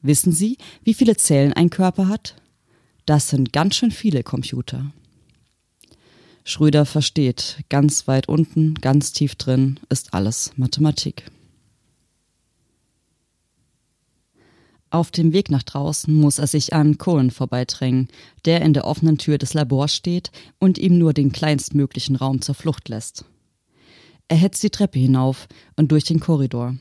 Wissen 0.03 0.33
Sie, 0.33 0.59
wie 0.85 0.95
viele 0.95 1.17
Zellen 1.17 1.55
ein 1.55 1.71
Körper 1.71 2.09
hat? 2.09 2.37
Das 3.07 3.31
sind 3.31 3.53
ganz 3.53 3.77
schön 3.77 3.91
viele 3.91 4.23
Computer. 4.23 4.93
Schröder 6.45 6.87
versteht, 6.87 7.63
ganz 7.69 8.09
weit 8.09 8.29
unten, 8.29 8.75
ganz 8.75 9.13
tief 9.13 9.37
drin 9.37 9.79
ist 9.89 10.13
alles 10.13 10.53
Mathematik. 10.57 11.31
Auf 14.91 15.11
dem 15.11 15.33
Weg 15.33 15.51
nach 15.51 15.63
draußen 15.63 16.15
muss 16.15 16.39
er 16.39 16.47
sich 16.47 16.75
an 16.75 16.99
Cohen 16.99 17.31
vorbeidrängen, 17.31 18.09
der 18.45 18.61
in 18.61 18.75
der 18.75 18.87
offenen 18.87 19.17
Tür 19.17 19.39
des 19.39 19.55
Labors 19.55 19.95
steht 19.95 20.31
und 20.59 20.77
ihm 20.77 20.99
nur 20.99 21.15
den 21.15 21.33
kleinstmöglichen 21.33 22.15
Raum 22.17 22.43
zur 22.43 22.55
Flucht 22.55 22.91
lässt. 22.91 23.25
Er 24.29 24.37
hetzt 24.37 24.63
die 24.63 24.71
Treppe 24.71 24.99
hinauf 24.99 25.49
und 25.77 25.93
durch 25.93 26.05
den 26.05 26.21
Korridor. 26.21 26.77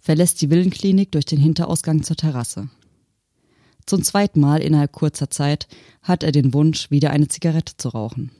Verlässt 0.00 0.42
die 0.42 0.50
Villenklinik 0.50 1.12
durch 1.12 1.24
den 1.24 1.38
Hinterausgang 1.38 2.02
zur 2.02 2.16
Terrasse. 2.16 2.68
Zum 3.86 4.02
zweiten 4.02 4.40
Mal 4.40 4.62
innerhalb 4.62 4.92
kurzer 4.92 5.30
Zeit 5.30 5.66
hat 6.02 6.22
er 6.22 6.32
den 6.32 6.54
Wunsch, 6.54 6.90
wieder 6.90 7.10
eine 7.10 7.28
Zigarette 7.28 7.76
zu 7.76 7.88
rauchen. 7.88 8.30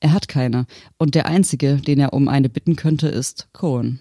Er 0.00 0.12
hat 0.12 0.28
keine, 0.28 0.66
und 0.96 1.14
der 1.14 1.26
einzige, 1.26 1.76
den 1.76 1.98
er 1.98 2.12
um 2.12 2.28
eine 2.28 2.48
bitten 2.48 2.76
könnte, 2.76 3.08
ist 3.08 3.48
Cohen. 3.52 4.00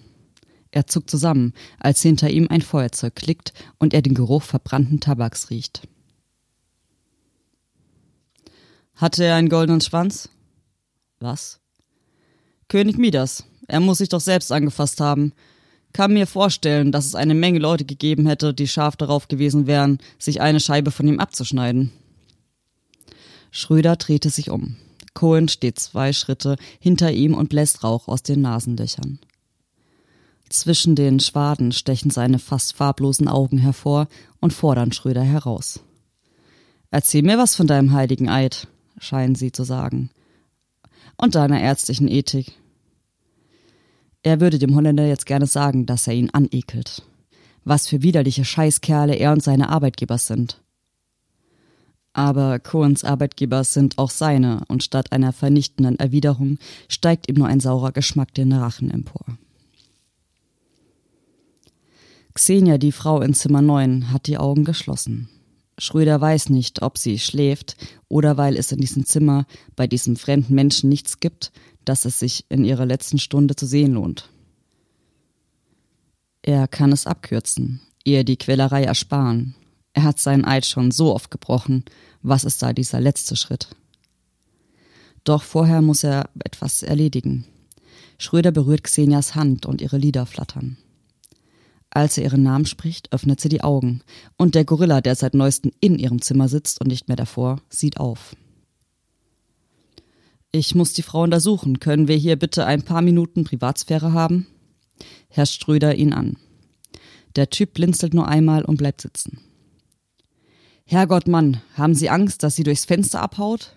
Er 0.72 0.86
zuckt 0.86 1.10
zusammen, 1.10 1.54
als 1.80 2.02
hinter 2.02 2.30
ihm 2.30 2.48
ein 2.50 2.62
Feuerzeug 2.62 3.16
klickt 3.16 3.54
und 3.80 3.94
er 3.94 4.02
den 4.02 4.14
Geruch 4.14 4.44
verbrannten 4.44 5.00
Tabaks 5.00 5.50
riecht. 5.50 5.88
Hatte 8.96 9.24
er 9.24 9.36
einen 9.36 9.50
goldenen 9.50 9.82
Schwanz? 9.82 10.30
Was? 11.20 11.60
König 12.68 12.98
Midas. 12.98 13.46
Er 13.68 13.80
muss 13.80 14.00
sich 14.00 14.10
doch 14.10 14.20
selbst 14.20 14.52
angefasst 14.52 15.00
haben. 15.00 15.34
Kann 15.98 16.14
mir 16.14 16.28
vorstellen, 16.28 16.92
dass 16.92 17.08
es 17.08 17.16
eine 17.16 17.34
Menge 17.34 17.58
Leute 17.58 17.84
gegeben 17.84 18.28
hätte, 18.28 18.54
die 18.54 18.68
scharf 18.68 18.96
darauf 18.98 19.28
gewesen 19.30 19.66
wären, 19.66 19.98
sich 20.20 20.42
eine 20.42 20.60
Scheibe 20.60 20.92
von 20.92 21.08
ihm 21.08 21.20
abzuschneiden. 21.20 21.92
Schröder 23.50 23.96
drehte 23.96 24.30
sich 24.30 24.52
um. 24.52 24.76
Cohen 25.16 25.48
steht 25.48 25.80
zwei 25.80 26.14
Schritte 26.14 26.58
hinter 26.80 27.12
ihm 27.12 27.34
und 27.34 27.50
bläst 27.50 27.84
Rauch 27.84 28.08
aus 28.08 28.22
den 28.22 28.42
Nasenlöchern. 28.42 29.18
Zwischen 30.50 30.96
den 30.96 31.20
Schwaden 31.20 31.72
stechen 31.72 32.12
seine 32.12 32.38
fast 32.38 32.76
farblosen 32.76 33.28
Augen 33.28 33.58
hervor 33.58 34.08
und 34.40 34.54
fordern 34.54 34.92
Schröder 34.92 35.24
heraus. 35.24 35.80
Erzähl 36.92 37.24
mir 37.24 37.40
was 37.40 37.56
von 37.56 37.66
deinem 37.66 37.94
heiligen 37.94 38.30
Eid, 38.30 38.68
scheinen 39.00 39.34
sie 39.34 39.52
zu 39.52 39.64
sagen. 39.64 40.12
Und 41.18 41.34
deiner 41.34 41.60
ärztlichen 41.60 42.08
Ethik. 42.08 42.54
Er 44.24 44.42
würde 44.42 44.60
dem 44.60 44.76
Holländer 44.76 45.08
jetzt 45.08 45.26
gerne 45.26 45.48
sagen, 45.48 45.86
dass 45.86 46.08
er 46.08 46.14
ihn 46.14 46.30
anekelt. 46.32 47.04
Was 47.64 47.88
für 47.88 48.02
widerliche 48.02 48.46
Scheißkerle 48.46 49.16
er 49.16 49.32
und 49.32 49.44
seine 49.44 49.70
Arbeitgeber 49.70 50.18
sind. 50.18 50.62
Aber 52.14 52.58
Cohens 52.58 53.04
Arbeitgeber 53.04 53.64
sind 53.64 54.00
auch 54.00 54.10
seine, 54.10 54.64
und 54.70 54.84
statt 54.84 55.12
einer 55.12 55.34
vernichtenden 55.34 56.00
Erwiderung 56.00 56.58
steigt 56.90 57.30
ihm 57.30 57.36
nur 57.36 57.48
ein 57.48 57.60
saurer 57.60 57.92
Geschmack 57.92 58.34
den 58.34 58.52
Rachen 58.54 58.90
empor. 58.90 59.38
Xenia, 62.34 62.78
die 62.78 62.92
Frau 62.92 63.22
in 63.22 63.34
Zimmer 63.34 63.62
9, 63.62 64.12
hat 64.12 64.28
die 64.28 64.38
Augen 64.38 64.64
geschlossen. 64.64 65.30
Schröder 65.80 66.20
weiß 66.20 66.50
nicht, 66.50 66.82
ob 66.82 66.98
sie 66.98 67.20
schläft 67.20 67.78
oder 68.08 68.38
weil 68.38 68.58
es 68.58 68.72
in 68.72 68.80
diesem 68.80 69.06
Zimmer 69.06 69.46
bei 69.76 69.86
diesem 69.86 70.16
fremden 70.16 70.56
Menschen 70.56 70.90
nichts 70.90 71.20
gibt, 71.20 71.52
das 71.88 72.06
es 72.06 72.20
sich 72.20 72.46
in 72.50 72.64
ihrer 72.64 72.86
letzten 72.86 73.20
Stunde 73.20 73.56
zu 73.56 73.66
sehen 73.66 73.94
lohnt. 73.94 74.30
Er 76.42 76.68
kann 76.68 76.92
es 76.92 77.08
abkürzen, 77.08 77.82
ihr 78.04 78.24
die 78.24 78.38
Quälerei 78.38 78.84
ersparen. 78.84 79.56
Er 79.94 80.04
hat 80.04 80.20
seinen 80.20 80.46
Eid 80.46 80.66
schon 80.66 80.92
so 80.92 81.14
oft 81.14 81.32
gebrochen. 81.32 81.84
Was 82.22 82.44
ist 82.44 82.62
da 82.62 82.72
dieser 82.72 83.02
letzte 83.02 83.36
Schritt? 83.36 83.70
Doch 85.24 85.44
vorher 85.44 85.82
muss 85.82 86.04
er 86.04 86.30
etwas 86.40 86.84
erledigen. 86.84 87.46
Schröder 88.18 88.52
berührt 88.52 88.84
Xenias 88.84 89.36
Hand 89.36 89.66
und 89.66 89.82
ihre 89.82 89.98
Lider 89.98 90.26
flattern. 90.26 90.78
Als 91.90 92.18
er 92.18 92.26
ihren 92.26 92.44
Namen 92.44 92.66
spricht, 92.66 93.12
öffnet 93.12 93.42
sie 93.42 93.50
die 93.50 93.64
Augen, 93.64 94.02
und 94.38 94.56
der 94.56 94.66
Gorilla, 94.66 95.02
der 95.02 95.16
seit 95.16 95.34
neuestem 95.34 95.72
in 95.80 95.98
ihrem 95.98 96.22
Zimmer 96.22 96.48
sitzt 96.48 96.80
und 96.80 96.88
nicht 96.88 97.08
mehr 97.08 97.18
davor, 97.18 97.62
sieht 97.70 97.98
auf. 97.98 98.36
Ich 100.58 100.74
muss 100.74 100.94
die 100.94 101.04
Frau 101.04 101.22
untersuchen. 101.22 101.80
Können 101.80 102.08
wir 102.08 102.16
hier 102.16 102.36
bitte 102.36 102.66
ein 102.66 102.82
paar 102.82 103.04
Minuten 103.04 103.44
Privatsphäre 103.44 104.14
haben? 104.14 104.48
Herr 105.30 105.46
Ströder 105.46 105.94
ihn 105.94 106.14
an. 106.14 106.38
Der 107.36 107.52
Typ 107.52 107.76
blinzelt 107.76 108.16
nur 108.16 108.28
einmal 108.28 108.66
und 108.66 108.78
bleibt 108.78 109.02
sitzen. 109.02 109.40
Herrgott, 110.84 111.28
Mann, 111.28 111.62
haben 111.76 111.94
Sie 111.94 112.10
Angst, 112.10 112.42
dass 112.42 112.56
sie 112.56 112.64
durchs 112.64 112.86
Fenster 112.86 113.22
abhaut? 113.22 113.76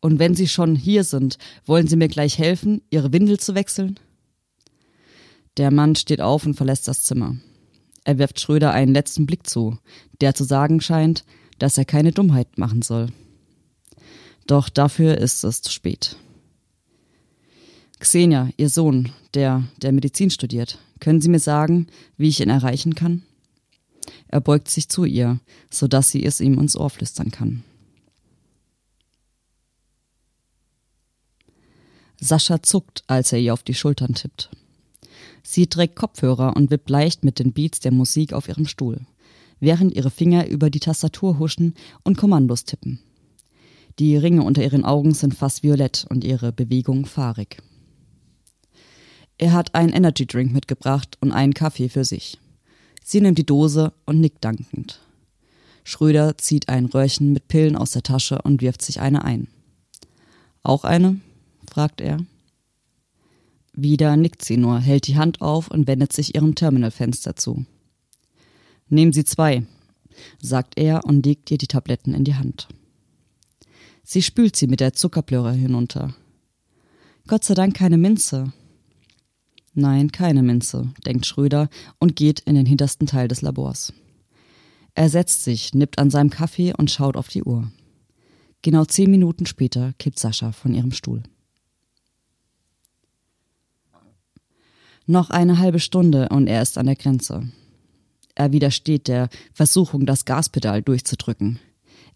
Und 0.00 0.18
wenn 0.18 0.34
Sie 0.34 0.48
schon 0.48 0.76
hier 0.76 1.04
sind, 1.04 1.36
wollen 1.66 1.88
Sie 1.88 1.96
mir 1.96 2.08
gleich 2.08 2.38
helfen, 2.38 2.80
Ihre 2.88 3.12
Windel 3.12 3.38
zu 3.38 3.54
wechseln? 3.54 4.00
Der 5.58 5.70
Mann 5.70 5.94
steht 5.94 6.22
auf 6.22 6.46
und 6.46 6.54
verlässt 6.54 6.88
das 6.88 7.04
Zimmer. 7.04 7.36
Er 8.04 8.16
wirft 8.16 8.40
Schröder 8.40 8.72
einen 8.72 8.94
letzten 8.94 9.26
Blick 9.26 9.46
zu, 9.46 9.76
der 10.22 10.34
zu 10.34 10.44
sagen 10.44 10.80
scheint, 10.80 11.26
dass 11.58 11.76
er 11.76 11.84
keine 11.84 12.12
Dummheit 12.12 12.56
machen 12.56 12.80
soll. 12.80 13.08
Doch 14.48 14.70
dafür 14.70 15.18
ist 15.18 15.44
es 15.44 15.60
zu 15.60 15.70
spät. 15.70 16.16
Xenia, 18.00 18.48
Ihr 18.56 18.70
Sohn, 18.70 19.12
der, 19.34 19.64
der 19.82 19.92
Medizin 19.92 20.30
studiert, 20.30 20.78
können 21.00 21.20
Sie 21.20 21.28
mir 21.28 21.38
sagen, 21.38 21.86
wie 22.16 22.28
ich 22.28 22.40
ihn 22.40 22.48
erreichen 22.48 22.94
kann? 22.94 23.22
Er 24.28 24.40
beugt 24.40 24.68
sich 24.70 24.88
zu 24.88 25.04
ihr, 25.04 25.38
so 25.70 25.86
dass 25.86 26.10
sie 26.10 26.24
es 26.24 26.40
ihm 26.40 26.58
ins 26.58 26.76
Ohr 26.76 26.88
flüstern 26.88 27.30
kann. 27.30 27.62
Sascha 32.18 32.62
zuckt, 32.62 33.04
als 33.06 33.32
er 33.32 33.40
ihr 33.40 33.52
auf 33.52 33.62
die 33.62 33.74
Schultern 33.74 34.14
tippt. 34.14 34.48
Sie 35.42 35.66
trägt 35.66 35.94
Kopfhörer 35.94 36.56
und 36.56 36.70
wippt 36.70 36.88
leicht 36.88 37.22
mit 37.22 37.38
den 37.38 37.52
Beats 37.52 37.80
der 37.80 37.92
Musik 37.92 38.32
auf 38.32 38.48
ihrem 38.48 38.66
Stuhl, 38.66 39.02
während 39.60 39.94
ihre 39.94 40.10
Finger 40.10 40.46
über 40.46 40.70
die 40.70 40.80
Tastatur 40.80 41.38
huschen 41.38 41.74
und 42.02 42.16
Kommandos 42.16 42.64
tippen. 42.64 43.00
Die 43.98 44.16
Ringe 44.16 44.42
unter 44.42 44.62
ihren 44.62 44.84
Augen 44.84 45.12
sind 45.12 45.34
fast 45.34 45.62
violett 45.62 46.06
und 46.08 46.22
ihre 46.22 46.52
Bewegung 46.52 47.04
fahrig. 47.04 47.60
Er 49.38 49.52
hat 49.52 49.74
einen 49.74 49.92
Energy 49.92 50.26
Drink 50.26 50.52
mitgebracht 50.52 51.16
und 51.20 51.32
einen 51.32 51.54
Kaffee 51.54 51.88
für 51.88 52.04
sich. 52.04 52.38
Sie 53.02 53.20
nimmt 53.20 53.38
die 53.38 53.46
Dose 53.46 53.92
und 54.04 54.20
nickt 54.20 54.44
dankend. 54.44 55.00
Schröder 55.82 56.36
zieht 56.38 56.68
ein 56.68 56.86
Röhrchen 56.86 57.32
mit 57.32 57.48
Pillen 57.48 57.74
aus 57.74 57.92
der 57.92 58.02
Tasche 58.02 58.40
und 58.42 58.60
wirft 58.60 58.82
sich 58.82 59.00
eine 59.00 59.24
ein. 59.24 59.48
Auch 60.62 60.84
eine? 60.84 61.20
fragt 61.68 62.00
er. 62.00 62.18
Wieder 63.72 64.16
nickt 64.16 64.44
sie 64.44 64.56
nur, 64.56 64.80
hält 64.80 65.06
die 65.06 65.16
Hand 65.16 65.40
auf 65.40 65.70
und 65.70 65.86
wendet 65.86 66.12
sich 66.12 66.34
ihrem 66.34 66.54
Terminalfenster 66.54 67.36
zu. 67.36 67.64
Nehmen 68.88 69.12
Sie 69.12 69.24
zwei, 69.24 69.64
sagt 70.40 70.78
er 70.78 71.04
und 71.04 71.24
legt 71.24 71.50
ihr 71.50 71.58
die 71.58 71.68
Tabletten 71.68 72.14
in 72.14 72.24
die 72.24 72.34
Hand. 72.34 72.68
Sie 74.10 74.22
spült 74.22 74.56
sie 74.56 74.68
mit 74.68 74.80
der 74.80 74.94
Zuckerblöre 74.94 75.52
hinunter. 75.52 76.14
Gott 77.26 77.44
sei 77.44 77.52
Dank 77.52 77.76
keine 77.76 77.98
Minze, 77.98 78.54
Nein, 79.74 80.10
keine 80.12 80.42
Minze, 80.42 80.94
denkt 81.04 81.26
Schröder 81.26 81.68
und 81.98 82.16
geht 82.16 82.40
in 82.40 82.54
den 82.54 82.64
hintersten 82.64 83.06
Teil 83.06 83.28
des 83.28 83.42
Labors. 83.42 83.92
Er 84.94 85.10
setzt 85.10 85.44
sich, 85.44 85.74
nippt 85.74 85.98
an 85.98 86.08
seinem 86.08 86.30
Kaffee 86.30 86.72
und 86.74 86.90
schaut 86.90 87.18
auf 87.18 87.28
die 87.28 87.42
Uhr. 87.42 87.70
Genau 88.62 88.86
zehn 88.86 89.10
Minuten 89.10 89.44
später 89.44 89.92
kippt 89.98 90.18
Sascha 90.18 90.52
von 90.52 90.72
ihrem 90.72 90.92
Stuhl. 90.92 91.22
Noch 95.06 95.28
eine 95.28 95.58
halbe 95.58 95.80
Stunde 95.80 96.30
und 96.30 96.46
er 96.46 96.62
ist 96.62 96.78
an 96.78 96.86
der 96.86 96.96
Grenze. 96.96 97.52
Er 98.34 98.52
widersteht 98.52 99.06
der 99.06 99.28
Versuchung, 99.52 100.06
das 100.06 100.24
Gaspedal 100.24 100.80
durchzudrücken. 100.80 101.60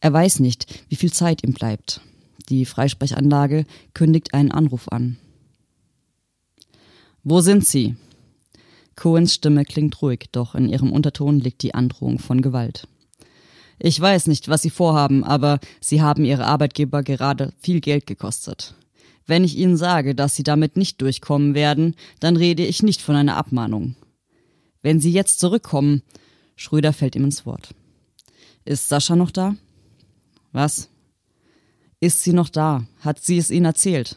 Er 0.03 0.13
weiß 0.13 0.41
nicht, 0.41 0.83
wie 0.89 0.97
viel 0.97 1.13
Zeit 1.13 1.45
ihm 1.45 1.53
bleibt. 1.53 2.01
Die 2.49 2.65
Freisprechanlage 2.65 3.65
kündigt 3.95 4.35
einen 4.35 4.51
Anruf 4.51 4.89
an. 4.89 5.17
Wo 7.23 7.41
sind 7.41 7.65
Sie? 7.65 7.95
Cohens 8.97 9.33
Stimme 9.33 9.65
klingt 9.65 10.03
ruhig, 10.03 10.25
doch 10.33 10.57
in 10.57 10.69
ihrem 10.69 10.91
Unterton 10.91 11.39
liegt 11.39 11.63
die 11.63 11.75
Androhung 11.75 12.19
von 12.19 12.43
Gewalt. 12.43 12.89
Ich 13.79 13.99
weiß 14.01 14.27
nicht, 14.27 14.49
was 14.49 14.63
Sie 14.63 14.71
vorhaben, 14.71 15.23
aber 15.23 15.61
Sie 15.81 16.03
haben 16.03 16.25
Ihre 16.25 16.47
Arbeitgeber 16.47 17.05
gerade 17.05 17.53
viel 17.61 17.81
Geld 17.81 18.09
gekostet. 18.09 18.75
Wenn 19.25 19.45
ich 19.45 19.57
Ihnen 19.57 19.77
sage, 19.77 20.17
dass 20.17 20.35
Sie 20.35 20.43
damit 20.43 20.77
nicht 20.77 21.01
durchkommen 21.01 21.55
werden, 21.55 21.95
dann 22.19 22.37
rede 22.37 22.67
ich 22.67 22.83
nicht 22.83 23.01
von 23.01 23.15
einer 23.15 23.37
Abmahnung. 23.37 23.95
Wenn 24.83 24.99
Sie 24.99 25.13
jetzt 25.13 25.39
zurückkommen, 25.39 26.03
Schröder 26.57 26.93
fällt 26.93 27.15
ihm 27.15 27.25
ins 27.25 27.47
Wort. 27.47 27.73
Ist 28.65 28.89
Sascha 28.89 29.15
noch 29.15 29.31
da? 29.31 29.55
Was? 30.53 30.89
Ist 32.01 32.23
sie 32.23 32.33
noch 32.33 32.49
da? 32.49 32.87
Hat 33.01 33.21
sie 33.21 33.39
es 33.39 33.51
Ihnen 33.51 33.67
erzählt? 33.67 34.17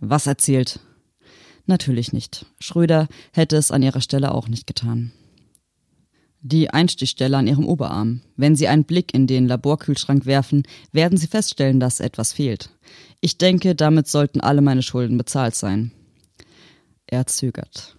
Was 0.00 0.26
erzählt? 0.26 0.80
Natürlich 1.66 2.12
nicht. 2.12 2.46
Schröder 2.58 3.06
hätte 3.32 3.56
es 3.56 3.70
an 3.70 3.82
ihrer 3.82 4.00
Stelle 4.00 4.32
auch 4.32 4.48
nicht 4.48 4.66
getan. 4.66 5.12
Die 6.42 6.70
Einstichstelle 6.70 7.36
an 7.36 7.46
ihrem 7.46 7.66
Oberarm. 7.66 8.22
Wenn 8.36 8.56
Sie 8.56 8.66
einen 8.66 8.84
Blick 8.84 9.12
in 9.12 9.26
den 9.26 9.46
Laborkühlschrank 9.46 10.24
werfen, 10.24 10.62
werden 10.90 11.18
Sie 11.18 11.26
feststellen, 11.26 11.80
dass 11.80 12.00
etwas 12.00 12.32
fehlt. 12.32 12.70
Ich 13.20 13.36
denke, 13.36 13.74
damit 13.74 14.08
sollten 14.08 14.40
alle 14.40 14.62
meine 14.62 14.82
Schulden 14.82 15.18
bezahlt 15.18 15.54
sein. 15.54 15.92
Er 17.06 17.26
zögert. 17.26 17.94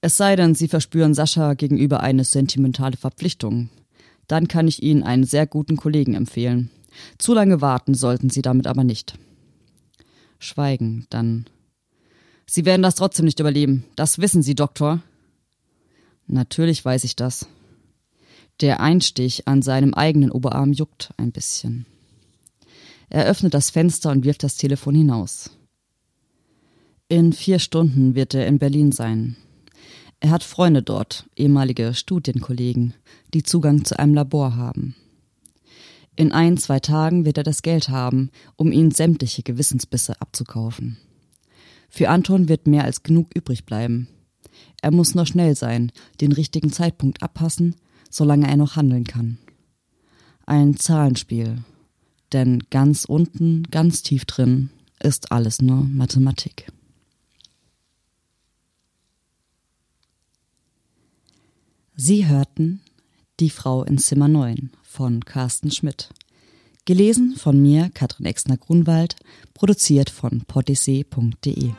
Es 0.00 0.16
sei 0.16 0.36
denn, 0.36 0.54
Sie 0.54 0.68
verspüren 0.68 1.14
Sascha 1.14 1.54
gegenüber 1.54 2.00
eine 2.00 2.24
sentimentale 2.24 2.96
Verpflichtung. 2.96 3.70
Dann 4.32 4.48
kann 4.48 4.66
ich 4.66 4.82
Ihnen 4.82 5.02
einen 5.02 5.24
sehr 5.24 5.46
guten 5.46 5.76
Kollegen 5.76 6.14
empfehlen. 6.14 6.70
Zu 7.18 7.34
lange 7.34 7.60
warten 7.60 7.92
sollten 7.92 8.30
Sie 8.30 8.40
damit 8.40 8.66
aber 8.66 8.82
nicht. 8.82 9.18
Schweigen, 10.38 11.06
dann 11.10 11.44
Sie 12.46 12.64
werden 12.64 12.80
das 12.80 12.94
trotzdem 12.94 13.26
nicht 13.26 13.40
überleben. 13.40 13.84
Das 13.94 14.20
wissen 14.20 14.42
Sie, 14.42 14.54
Doktor. 14.54 15.02
Natürlich 16.26 16.82
weiß 16.82 17.04
ich 17.04 17.14
das. 17.14 17.46
Der 18.62 18.80
Einstich 18.80 19.48
an 19.48 19.60
seinem 19.60 19.92
eigenen 19.92 20.30
Oberarm 20.30 20.72
juckt 20.72 21.12
ein 21.18 21.30
bisschen. 21.30 21.84
Er 23.10 23.26
öffnet 23.26 23.52
das 23.52 23.68
Fenster 23.68 24.12
und 24.12 24.24
wirft 24.24 24.44
das 24.44 24.56
Telefon 24.56 24.94
hinaus. 24.94 25.50
In 27.08 27.34
vier 27.34 27.58
Stunden 27.58 28.14
wird 28.14 28.32
er 28.32 28.46
in 28.46 28.58
Berlin 28.58 28.92
sein. 28.92 29.36
Er 30.22 30.30
hat 30.30 30.44
Freunde 30.44 30.84
dort, 30.84 31.28
ehemalige 31.34 31.94
Studienkollegen, 31.94 32.94
die 33.34 33.42
Zugang 33.42 33.84
zu 33.84 33.98
einem 33.98 34.14
Labor 34.14 34.54
haben. 34.54 34.94
In 36.14 36.30
ein, 36.30 36.58
zwei 36.58 36.78
Tagen 36.78 37.24
wird 37.24 37.38
er 37.38 37.42
das 37.42 37.62
Geld 37.62 37.88
haben, 37.88 38.30
um 38.54 38.70
ihnen 38.70 38.92
sämtliche 38.92 39.42
Gewissensbisse 39.42 40.20
abzukaufen. 40.20 40.96
Für 41.88 42.08
Anton 42.08 42.48
wird 42.48 42.68
mehr 42.68 42.84
als 42.84 43.02
genug 43.02 43.34
übrig 43.34 43.66
bleiben. 43.66 44.06
Er 44.80 44.92
muss 44.92 45.16
nur 45.16 45.26
schnell 45.26 45.56
sein, 45.56 45.90
den 46.20 46.30
richtigen 46.30 46.70
Zeitpunkt 46.70 47.20
abpassen, 47.20 47.74
solange 48.08 48.46
er 48.46 48.56
noch 48.56 48.76
handeln 48.76 49.04
kann. 49.04 49.38
Ein 50.46 50.76
Zahlenspiel. 50.76 51.64
Denn 52.32 52.62
ganz 52.70 53.06
unten, 53.06 53.64
ganz 53.72 54.04
tief 54.04 54.24
drin 54.26 54.70
ist 55.00 55.32
alles 55.32 55.60
nur 55.60 55.82
Mathematik. 55.82 56.70
Sie 61.94 62.26
hörten 62.26 62.80
Die 63.38 63.50
Frau 63.50 63.84
in 63.84 63.98
Zimmer 63.98 64.26
9 64.26 64.70
von 64.82 65.24
Carsten 65.24 65.70
Schmidt. 65.70 66.08
Gelesen 66.86 67.36
von 67.36 67.60
mir, 67.60 67.90
Katrin 67.92 68.24
Exner-Grunwald, 68.24 69.16
produziert 69.52 70.08
von 70.08 70.40
podyssee.de. 70.46 71.72